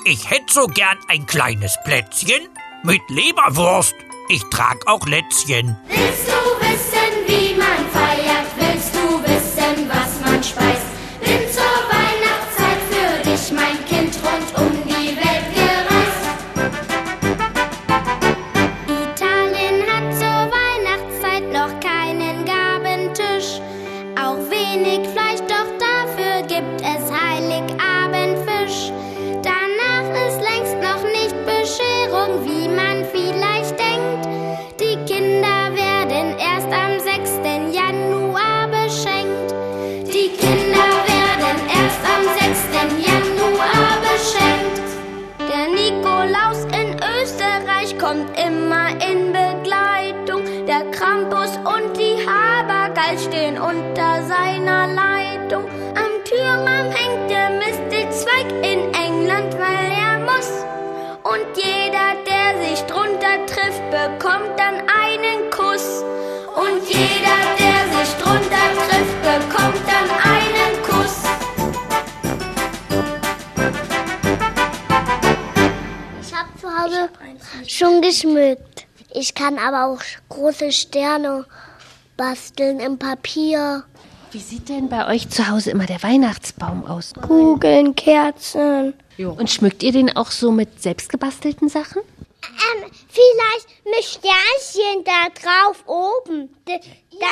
Ich 0.06 0.30
hätte 0.30 0.54
so 0.54 0.68
gern 0.68 1.00
ein 1.08 1.26
kleines 1.26 1.76
Plätzchen 1.84 2.48
mit 2.84 3.02
Leberwurst. 3.08 3.96
Ich 4.28 4.44
trag 4.52 4.86
auch 4.86 5.08
Lätzchen. 5.08 5.76
Willst 5.88 6.28
du 6.28 6.68
wissen, 6.68 7.26
wie 7.26 7.59
schon 78.20 78.36
geschmückt. 78.36 78.88
Ich 79.14 79.34
kann 79.34 79.58
aber 79.58 79.86
auch 79.88 80.02
große 80.30 80.72
Sterne 80.72 81.46
basteln 82.16 82.80
im 82.80 83.00
Papier. 83.00 83.84
Wie 84.32 84.40
sieht 84.40 84.70
denn 84.70 84.90
bei 84.90 85.08
euch 85.08 85.30
zu 85.30 85.50
Hause 85.50 85.72
immer 85.72 85.88
der 85.88 86.04
Weihnachtsbaum 86.04 86.86
aus? 86.86 87.14
Kugeln, 87.14 87.96
Kerzen. 87.96 88.94
Und 89.18 89.50
schmückt 89.50 89.82
ihr 89.82 89.92
den 89.92 90.16
auch 90.16 90.30
so 90.30 90.52
mit 90.52 90.82
selbstgebastelten 90.82 91.68
Sachen? 91.68 92.02
Ähm, 92.44 92.92
vielleicht 93.10 93.68
mit 93.86 94.04
Sternchen 94.04 95.04
da 95.04 95.30
drauf 95.42 95.84
oben. 95.88 96.50
D 96.68 96.80
ja, 97.12 97.28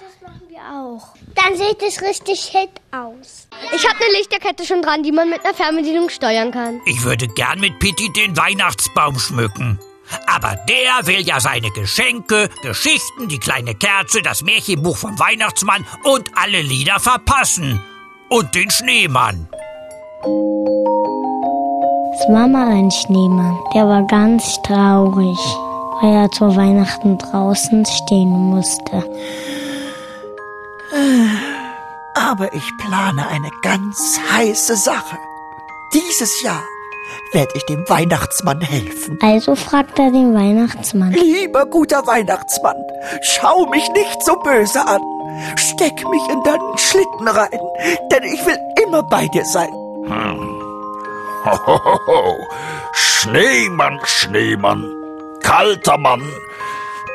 das 0.00 0.28
machen 0.28 0.42
wir 0.48 0.58
auch. 0.58 1.14
Dann 1.36 1.56
sieht 1.56 1.82
es 1.86 2.02
richtig 2.02 2.46
hit 2.46 2.70
aus. 2.90 3.46
Ich 3.74 3.88
habe 3.88 4.02
eine 4.02 4.18
Lichterkette 4.18 4.64
schon 4.64 4.82
dran, 4.82 5.02
die 5.02 5.12
man 5.12 5.28
mit 5.28 5.44
einer 5.44 5.54
Fernbedienung 5.54 6.08
steuern 6.08 6.50
kann. 6.50 6.80
Ich 6.86 7.04
würde 7.04 7.28
gern 7.28 7.60
mit 7.60 7.78
Pitti 7.78 8.12
den 8.12 8.36
Weihnachtsbaum 8.36 9.18
schmücken. 9.18 9.78
Aber 10.26 10.56
der 10.68 11.06
will 11.06 11.20
ja 11.20 11.40
seine 11.40 11.70
Geschenke, 11.70 12.48
Geschichten, 12.62 13.28
die 13.28 13.38
kleine 13.38 13.74
Kerze, 13.74 14.22
das 14.22 14.42
Märchenbuch 14.42 14.96
vom 14.96 15.18
Weihnachtsmann 15.18 15.86
und 16.04 16.30
alle 16.36 16.62
Lieder 16.62 17.00
verpassen. 17.00 17.80
Und 18.28 18.54
den 18.54 18.70
Schneemann. 18.70 19.48
Es 22.20 22.28
war 22.28 22.46
mal 22.46 22.68
ein 22.68 22.90
Schneemann, 22.90 23.58
der 23.74 23.88
war 23.88 24.06
ganz 24.06 24.60
traurig, 24.62 25.38
weil 26.00 26.14
er 26.14 26.30
zur 26.30 26.54
Weihnachten 26.54 27.18
draußen 27.18 27.84
stehen 27.86 28.28
musste. 28.28 29.04
Aber 32.14 32.52
ich 32.52 32.76
plane 32.78 33.26
eine 33.26 33.50
ganz 33.62 34.20
heiße 34.32 34.76
Sache. 34.76 35.16
Dieses 35.94 36.42
Jahr 36.42 36.62
werde 37.32 37.52
ich 37.54 37.64
dem 37.66 37.88
Weihnachtsmann 37.88 38.60
helfen. 38.60 39.18
Also 39.22 39.54
fragt 39.54 39.98
er 39.98 40.10
den 40.10 40.34
Weihnachtsmann. 40.34 41.12
Lieber 41.12 41.66
guter 41.66 42.06
Weihnachtsmann, 42.06 42.76
schau 43.22 43.66
mich 43.66 43.88
nicht 43.92 44.22
so 44.24 44.36
böse 44.36 44.86
an. 44.86 45.00
Steck 45.56 46.08
mich 46.10 46.22
in 46.28 46.42
deinen 46.42 46.76
Schlitten 46.76 47.28
rein, 47.28 47.60
denn 48.10 48.22
ich 48.24 48.44
will 48.44 48.58
immer 48.84 49.02
bei 49.02 49.26
dir 49.28 49.44
sein. 49.44 49.70
Hm. 50.06 50.60
Hohoho. 51.44 52.36
Schneemann, 52.92 54.00
Schneemann, 54.04 54.84
kalter 55.42 55.98
Mann. 55.98 56.22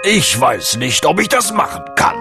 Ich 0.04 0.40
weiß 0.40 0.78
nicht, 0.78 1.06
ob 1.06 1.20
ich 1.20 1.30
das 1.30 1.52
machen 1.52 1.84
kann. 1.96 2.16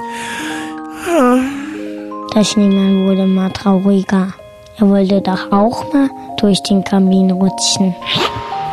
Der 2.35 2.45
Schneemann 2.45 3.07
wurde 3.07 3.27
mal 3.27 3.51
trauriger. 3.51 4.33
Er 4.77 4.89
wollte 4.89 5.21
doch 5.21 5.53
auch 5.53 5.93
mal 5.93 6.11
durch 6.39 6.61
den 6.65 6.83
Kamin 6.83 7.31
rutschen, 7.31 7.95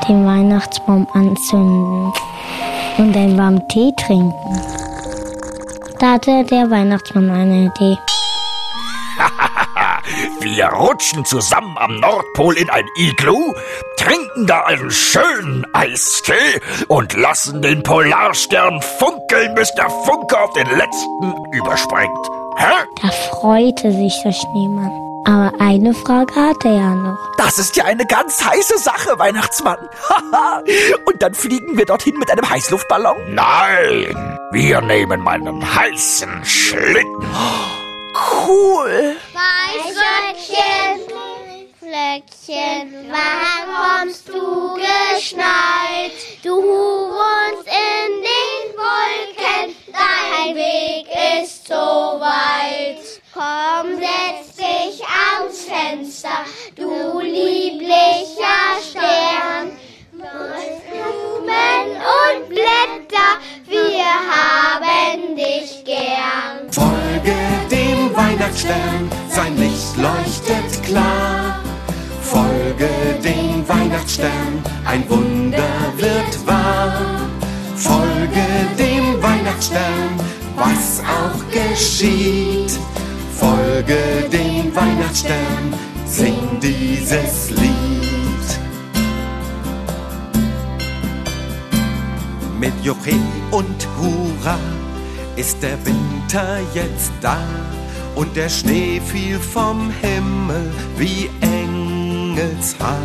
den 0.08 0.26
Weihnachtsbaum 0.26 1.08
anzünden 1.14 2.12
und 2.98 3.16
einen 3.16 3.38
warmen 3.38 3.68
Tee 3.68 3.94
trinken. 3.96 4.34
Da 6.00 6.14
hatte 6.14 6.44
der 6.46 6.72
Weihnachtsmann 6.72 7.30
eine 7.30 7.66
Idee. 7.66 7.98
Wir 10.42 10.66
rutschen 10.66 11.24
zusammen 11.24 11.78
am 11.78 12.00
Nordpol 12.00 12.58
in 12.58 12.70
ein 12.72 12.86
Iglu, 12.98 13.54
trinken 13.98 14.48
da 14.48 14.64
einen 14.64 14.90
schönen 14.90 15.68
Eistee 15.74 16.62
und 16.88 17.14
lassen 17.14 17.62
den 17.62 17.84
Polarstern 17.84 18.82
funkeln, 18.82 19.54
bis 19.54 19.72
der 19.76 19.90
Funke 19.90 20.40
auf 20.40 20.52
den 20.54 20.68
letzten 20.76 21.36
überspringt. 21.52 22.28
Hä? 22.58 22.74
Da 23.04 23.10
freute 23.10 23.92
sich 23.92 24.20
der 24.24 24.32
Schneemann. 24.32 25.11
Aber 25.26 25.52
eine 25.60 25.94
Frage 25.94 26.36
hatte 26.36 26.68
er 26.68 26.96
noch. 26.96 27.18
Das 27.38 27.60
ist 27.60 27.76
ja 27.76 27.86
eine 27.86 28.06
ganz 28.06 28.44
heiße 28.44 28.78
Sache, 28.78 29.18
Weihnachtsmann. 29.20 29.78
Und 31.06 31.22
dann 31.22 31.34
fliegen 31.34 31.78
wir 31.78 31.86
dorthin 31.86 32.18
mit 32.18 32.32
einem 32.32 32.50
Heißluftballon? 32.50 33.36
Nein, 33.36 34.40
wir 34.52 34.82
nehmen 34.82 35.22
meinen 35.22 35.76
heißen 35.76 36.44
Schlitten. 36.44 37.26
Cool. 38.48 39.16
Weißröckchen, 39.34 41.08
Flöckchen, 41.80 43.10
wann 43.10 44.02
kommst 44.02 44.28
du 44.28 44.76
geschneit? 44.76 46.12
Du 46.44 46.56
wohnst 46.62 47.68
in 47.68 48.22
den 48.22 48.78
Wolken, 48.78 49.76
dein 49.88 50.56
Weg 50.56 51.08
ist 51.42 51.68
so 51.68 51.74
weit. 51.74 53.22
Komm, 53.34 53.96
setz 53.96 54.31
geschieht. 81.72 82.72
Folge 83.40 83.98
dem 84.32 84.76
Weihnachtsstern, 84.76 85.74
sing 86.06 86.60
dieses 86.62 87.50
Lied. 87.52 88.48
Mit 92.60 92.74
Juchhe 92.84 93.20
und 93.52 93.88
Hurra 93.98 94.60
ist 95.36 95.64
der 95.64 95.78
Winter 95.86 96.60
jetzt 96.74 97.12
da 97.22 97.40
und 98.16 98.36
der 98.36 98.50
Schnee 98.50 99.02
fiel 99.12 99.40
vom 99.40 99.92
Himmel 100.02 100.72
wie 100.98 101.30
Engelshaar. 101.42 102.98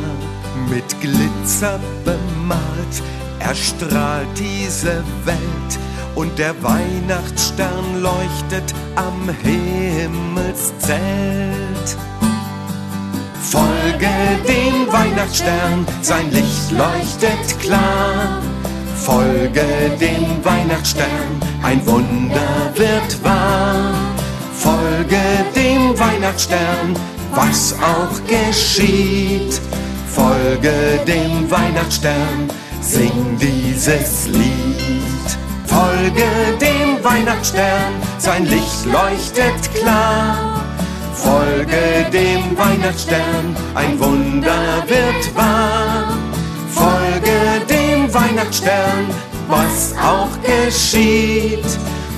Mit 0.69 0.89
Glitzer 1.01 1.79
bemalt 2.05 2.97
erstrahlt 3.39 4.29
diese 4.37 5.05
Welt 5.25 5.73
und 6.17 6.39
der 6.39 6.61
Weihnachtsstern 6.62 8.01
leuchtet 8.01 8.75
am 8.97 9.29
Himmelszelt. 9.43 10.97
Folge 13.41 14.09
dem 14.49 14.93
Weihnachtsstern, 14.93 15.87
sein 16.03 16.31
Licht 16.33 16.73
leuchtet 16.73 17.61
klar. 17.61 18.43
Folge 18.97 19.62
dem 20.01 20.45
Weihnachtsstern, 20.45 21.41
ein 21.62 21.87
Wunder 21.87 22.73
wird 22.75 23.23
wahr. 23.23 23.95
Folge 24.55 25.21
dem 25.55 25.97
Weihnachtsstern, 25.99 26.97
was 27.35 27.75
auch 27.75 28.21
geschieht. 28.27 29.61
Folge 30.12 30.73
dem 31.07 31.49
Weihnachtsstern, 31.51 32.51
sing 32.81 33.39
dieses 33.39 34.27
Lied. 34.29 34.66
Folge 35.77 36.57
dem 36.59 37.05
Weihnachtsstern, 37.05 37.93
sein 38.16 38.47
Licht 38.47 38.87
leuchtet 38.87 39.74
klar. 39.74 40.64
Folge 41.12 42.07
dem 42.11 42.57
Weihnachtsstern, 42.57 43.55
ein 43.74 44.01
Wunder 44.01 44.85
wird 44.87 45.37
wahr. 45.37 46.16
Folge 46.70 47.61
dem 47.68 48.12
Weihnachtsstern, 48.14 49.07
was 49.49 49.95
auch 50.03 50.31
geschieht. 50.41 51.66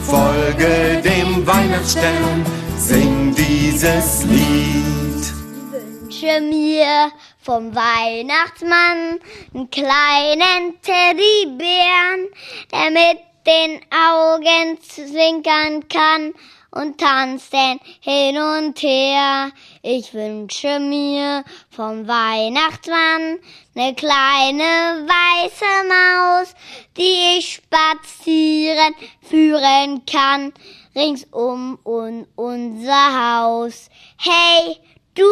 Folge 0.05 1.03
dem 1.03 1.45
Weihnachtsstern, 1.45 2.47
sing 2.77 3.35
dieses 3.35 4.23
Lied. 4.23 5.33
Wünsche 5.73 6.41
mir 6.43 7.11
vom 7.43 7.75
Weihnachtsmann 7.75 9.19
einen 9.53 9.69
kleinen 9.69 10.81
Teddybären, 10.81 12.29
der 12.71 12.91
mit 12.93 13.28
den 13.49 13.81
Augen 13.91 14.79
zwinkern 14.83 15.89
kann 15.89 16.35
und 16.71 16.99
tanzt 17.01 17.51
denn 17.55 17.81
hin 18.01 18.37
und 18.37 18.83
her. 18.83 19.51
Ich 19.83 20.13
wünsche 20.13 20.79
mir 20.79 21.45
vom 21.71 22.07
Weihnachtsmann 22.07 23.39
eine 23.75 23.95
kleine 23.95 25.07
weiße 25.09 25.65
Maus, 25.89 26.55
die 26.99 27.39
ich 27.39 27.55
spazieren 27.55 28.95
führen 29.23 30.05
kann, 30.05 30.53
ringsum 30.95 31.79
um 31.85 32.27
unser 32.37 33.41
Haus. 33.41 33.89
Hey, 34.19 34.77
du 35.15 35.25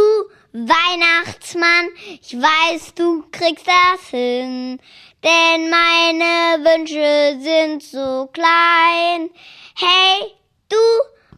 Weihnachtsmann, 0.54 1.88
ich 2.22 2.34
weiß, 2.34 2.94
du 2.94 3.24
kriegst 3.30 3.66
das 3.66 4.08
hin, 4.08 4.80
denn 5.26 5.68
meine 5.70 6.64
Wünsche 6.64 7.40
sind 7.42 7.82
so 7.82 8.28
klein. 8.32 9.28
Hey, 9.74 10.32
du 10.68 10.76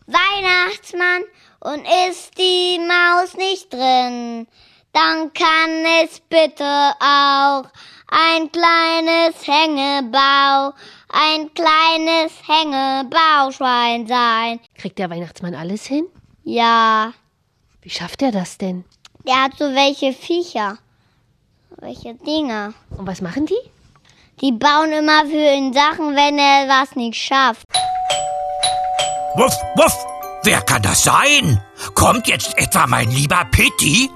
Weihnachtsmann, 0.07 1.22
und 1.61 1.84
ist 2.09 2.39
die 2.39 2.78
Maus 2.78 3.34
nicht 3.36 3.72
drin, 3.72 4.47
Dann 4.93 5.32
kann 5.32 5.84
es 6.03 6.20
bitte 6.20 6.64
auch 7.01 7.64
ein 8.11 8.51
kleines 8.53 9.47
Hängebau, 9.47 10.72
ein 11.09 11.53
kleines 11.55 12.32
Hängebauschwein 12.47 14.07
sein. 14.07 14.61
Kriegt 14.76 14.99
der 14.99 15.11
Weihnachtsmann 15.11 15.55
alles 15.55 15.84
hin? 15.86 16.07
Ja, 16.45 17.12
Wie 17.82 17.91
schafft 17.91 18.22
er 18.22 18.32
das 18.32 18.57
denn? 18.59 18.84
der 19.26 19.43
hat 19.43 19.59
so 19.59 19.64
welche 19.74 20.12
Viecher. 20.14 20.78
Welche 21.76 22.14
Dinger. 22.14 22.72
Und 22.97 23.07
was 23.07 23.20
machen 23.20 23.45
die? 23.47 23.59
Die 24.41 24.53
bauen 24.53 24.93
immer 24.93 25.26
für 25.26 25.53
ihn 25.57 25.72
Sachen, 25.72 26.14
wenn 26.14 26.39
er 26.39 26.68
was 26.68 26.95
nicht 26.95 27.20
schafft. 27.20 27.64
Wuff, 29.34 29.55
wuff! 29.74 30.07
Wer 30.45 30.61
kann 30.62 30.82
das 30.82 31.03
sein? 31.03 31.61
Kommt 31.95 32.28
jetzt 32.28 32.57
etwa 32.57 32.86
mein 32.86 33.11
lieber 33.11 33.45
Pitti? 33.51 34.09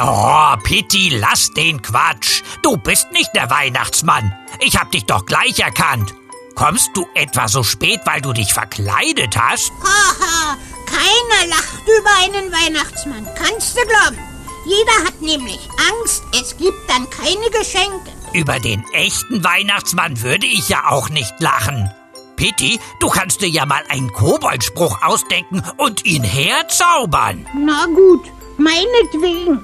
Oh, 0.00 0.56
Pitti, 0.62 1.08
lass 1.18 1.50
den 1.54 1.82
Quatsch. 1.82 2.42
Du 2.62 2.76
bist 2.76 3.10
nicht 3.10 3.30
der 3.34 3.50
Weihnachtsmann. 3.50 4.32
Ich 4.60 4.76
hab 4.76 4.92
dich 4.92 5.04
doch 5.04 5.26
gleich 5.26 5.58
erkannt. 5.58 6.14
Kommst 6.54 6.90
du 6.94 7.04
etwa 7.14 7.48
so 7.48 7.64
spät, 7.64 8.00
weil 8.04 8.20
du 8.20 8.32
dich 8.32 8.54
verkleidet 8.54 9.36
hast? 9.36 9.72
Haha, 9.82 10.56
keiner 10.86 11.48
lacht 11.48 11.82
über 11.82 12.10
einen 12.22 12.52
Weihnachtsmann, 12.52 13.28
kannst 13.34 13.76
du 13.76 13.82
glauben. 13.82 14.33
Jeder 14.64 15.06
hat 15.06 15.20
nämlich 15.20 15.60
Angst, 15.90 16.22
es 16.32 16.56
gibt 16.56 16.88
dann 16.88 17.08
keine 17.10 17.50
Geschenke. 17.50 18.10
Über 18.32 18.58
den 18.58 18.82
echten 18.92 19.44
Weihnachtsmann 19.44 20.22
würde 20.22 20.46
ich 20.46 20.68
ja 20.68 20.88
auch 20.88 21.08
nicht 21.10 21.34
lachen. 21.40 21.90
Pitti, 22.36 22.80
du 22.98 23.08
kannst 23.08 23.42
dir 23.42 23.48
ja 23.48 23.66
mal 23.66 23.82
einen 23.88 24.12
Koboldspruch 24.12 25.02
ausdenken 25.02 25.62
und 25.76 26.04
ihn 26.04 26.24
herzaubern. 26.24 27.46
Na 27.54 27.86
gut, 27.86 28.24
meinetwegen. 28.56 29.62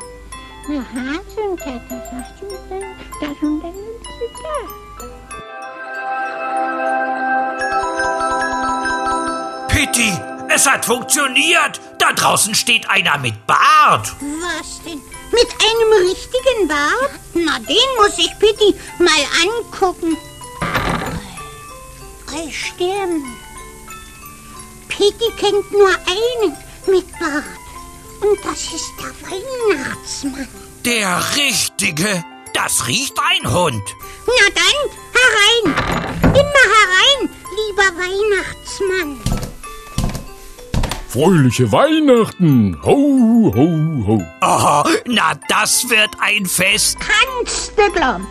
Pitti, 9.69 10.13
es 10.51 10.67
hat 10.67 10.85
funktioniert. 10.85 11.81
Da 11.99 12.13
draußen 12.13 12.55
steht 12.55 12.89
einer 12.89 13.19
mit 13.19 13.47
Bart. 13.47 14.15
Was 14.21 14.83
denn? 14.85 15.01
Mit 15.33 15.49
einem 15.61 16.09
richtigen 16.09 16.69
Bart? 16.69 17.11
Na, 17.35 17.59
den 17.61 17.77
muss 17.99 18.19
ich 18.19 18.37
Pitti 18.39 18.75
mal 18.99 19.25
angucken. 19.43 20.17
Drei 22.27 22.51
Sterne. 22.51 23.23
Pitti 24.89 25.31
kennt 25.39 25.71
nur 25.73 25.89
einen 25.89 26.57
mit 26.87 27.11
Bart. 27.19 27.45
Und 28.21 28.39
das 28.45 28.61
ist 28.73 28.93
der 28.99 29.31
Weihnachtsmann. 29.31 30.49
Der 30.85 31.37
richtige. 31.37 32.25
Das 32.53 32.87
riecht 32.89 33.17
ein 33.19 33.53
Hund. 33.53 33.83
Na 34.27 34.49
dann, 34.55 34.79
herein. 35.15 36.35
Immer 36.35 36.67
herein, 36.77 37.31
lieber 37.57 37.89
Weihnachtsmann. 37.97 39.50
Fröhliche 41.11 41.73
Weihnachten! 41.73 42.77
Ho, 42.85 43.53
ho, 43.53 44.07
ho! 44.07 44.23
Oh, 44.43 44.85
na 45.07 45.33
das 45.49 45.91
wird 45.91 46.11
ein 46.21 46.47
Fest. 46.47 46.99
Kannst 47.01 47.77
du 47.77 47.91
glauben. 47.91 48.25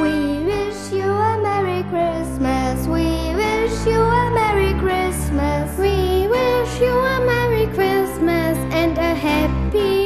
We 0.00 0.44
wish 0.44 0.90
you 0.90 1.08
a 1.08 1.38
Merry 1.40 1.84
Christmas. 1.84 2.84
We 2.88 3.32
wish 3.36 3.86
you 3.86 4.00
a 4.00 4.30
Merry 4.34 4.74
Christmas. 4.80 5.78
We 5.78 6.26
wish 6.26 6.80
you 6.80 6.90
a 6.90 7.20
Merry 7.24 7.68
Christmas 7.68 8.58
and 8.72 8.98
a 8.98 9.14
Happy 9.14 10.01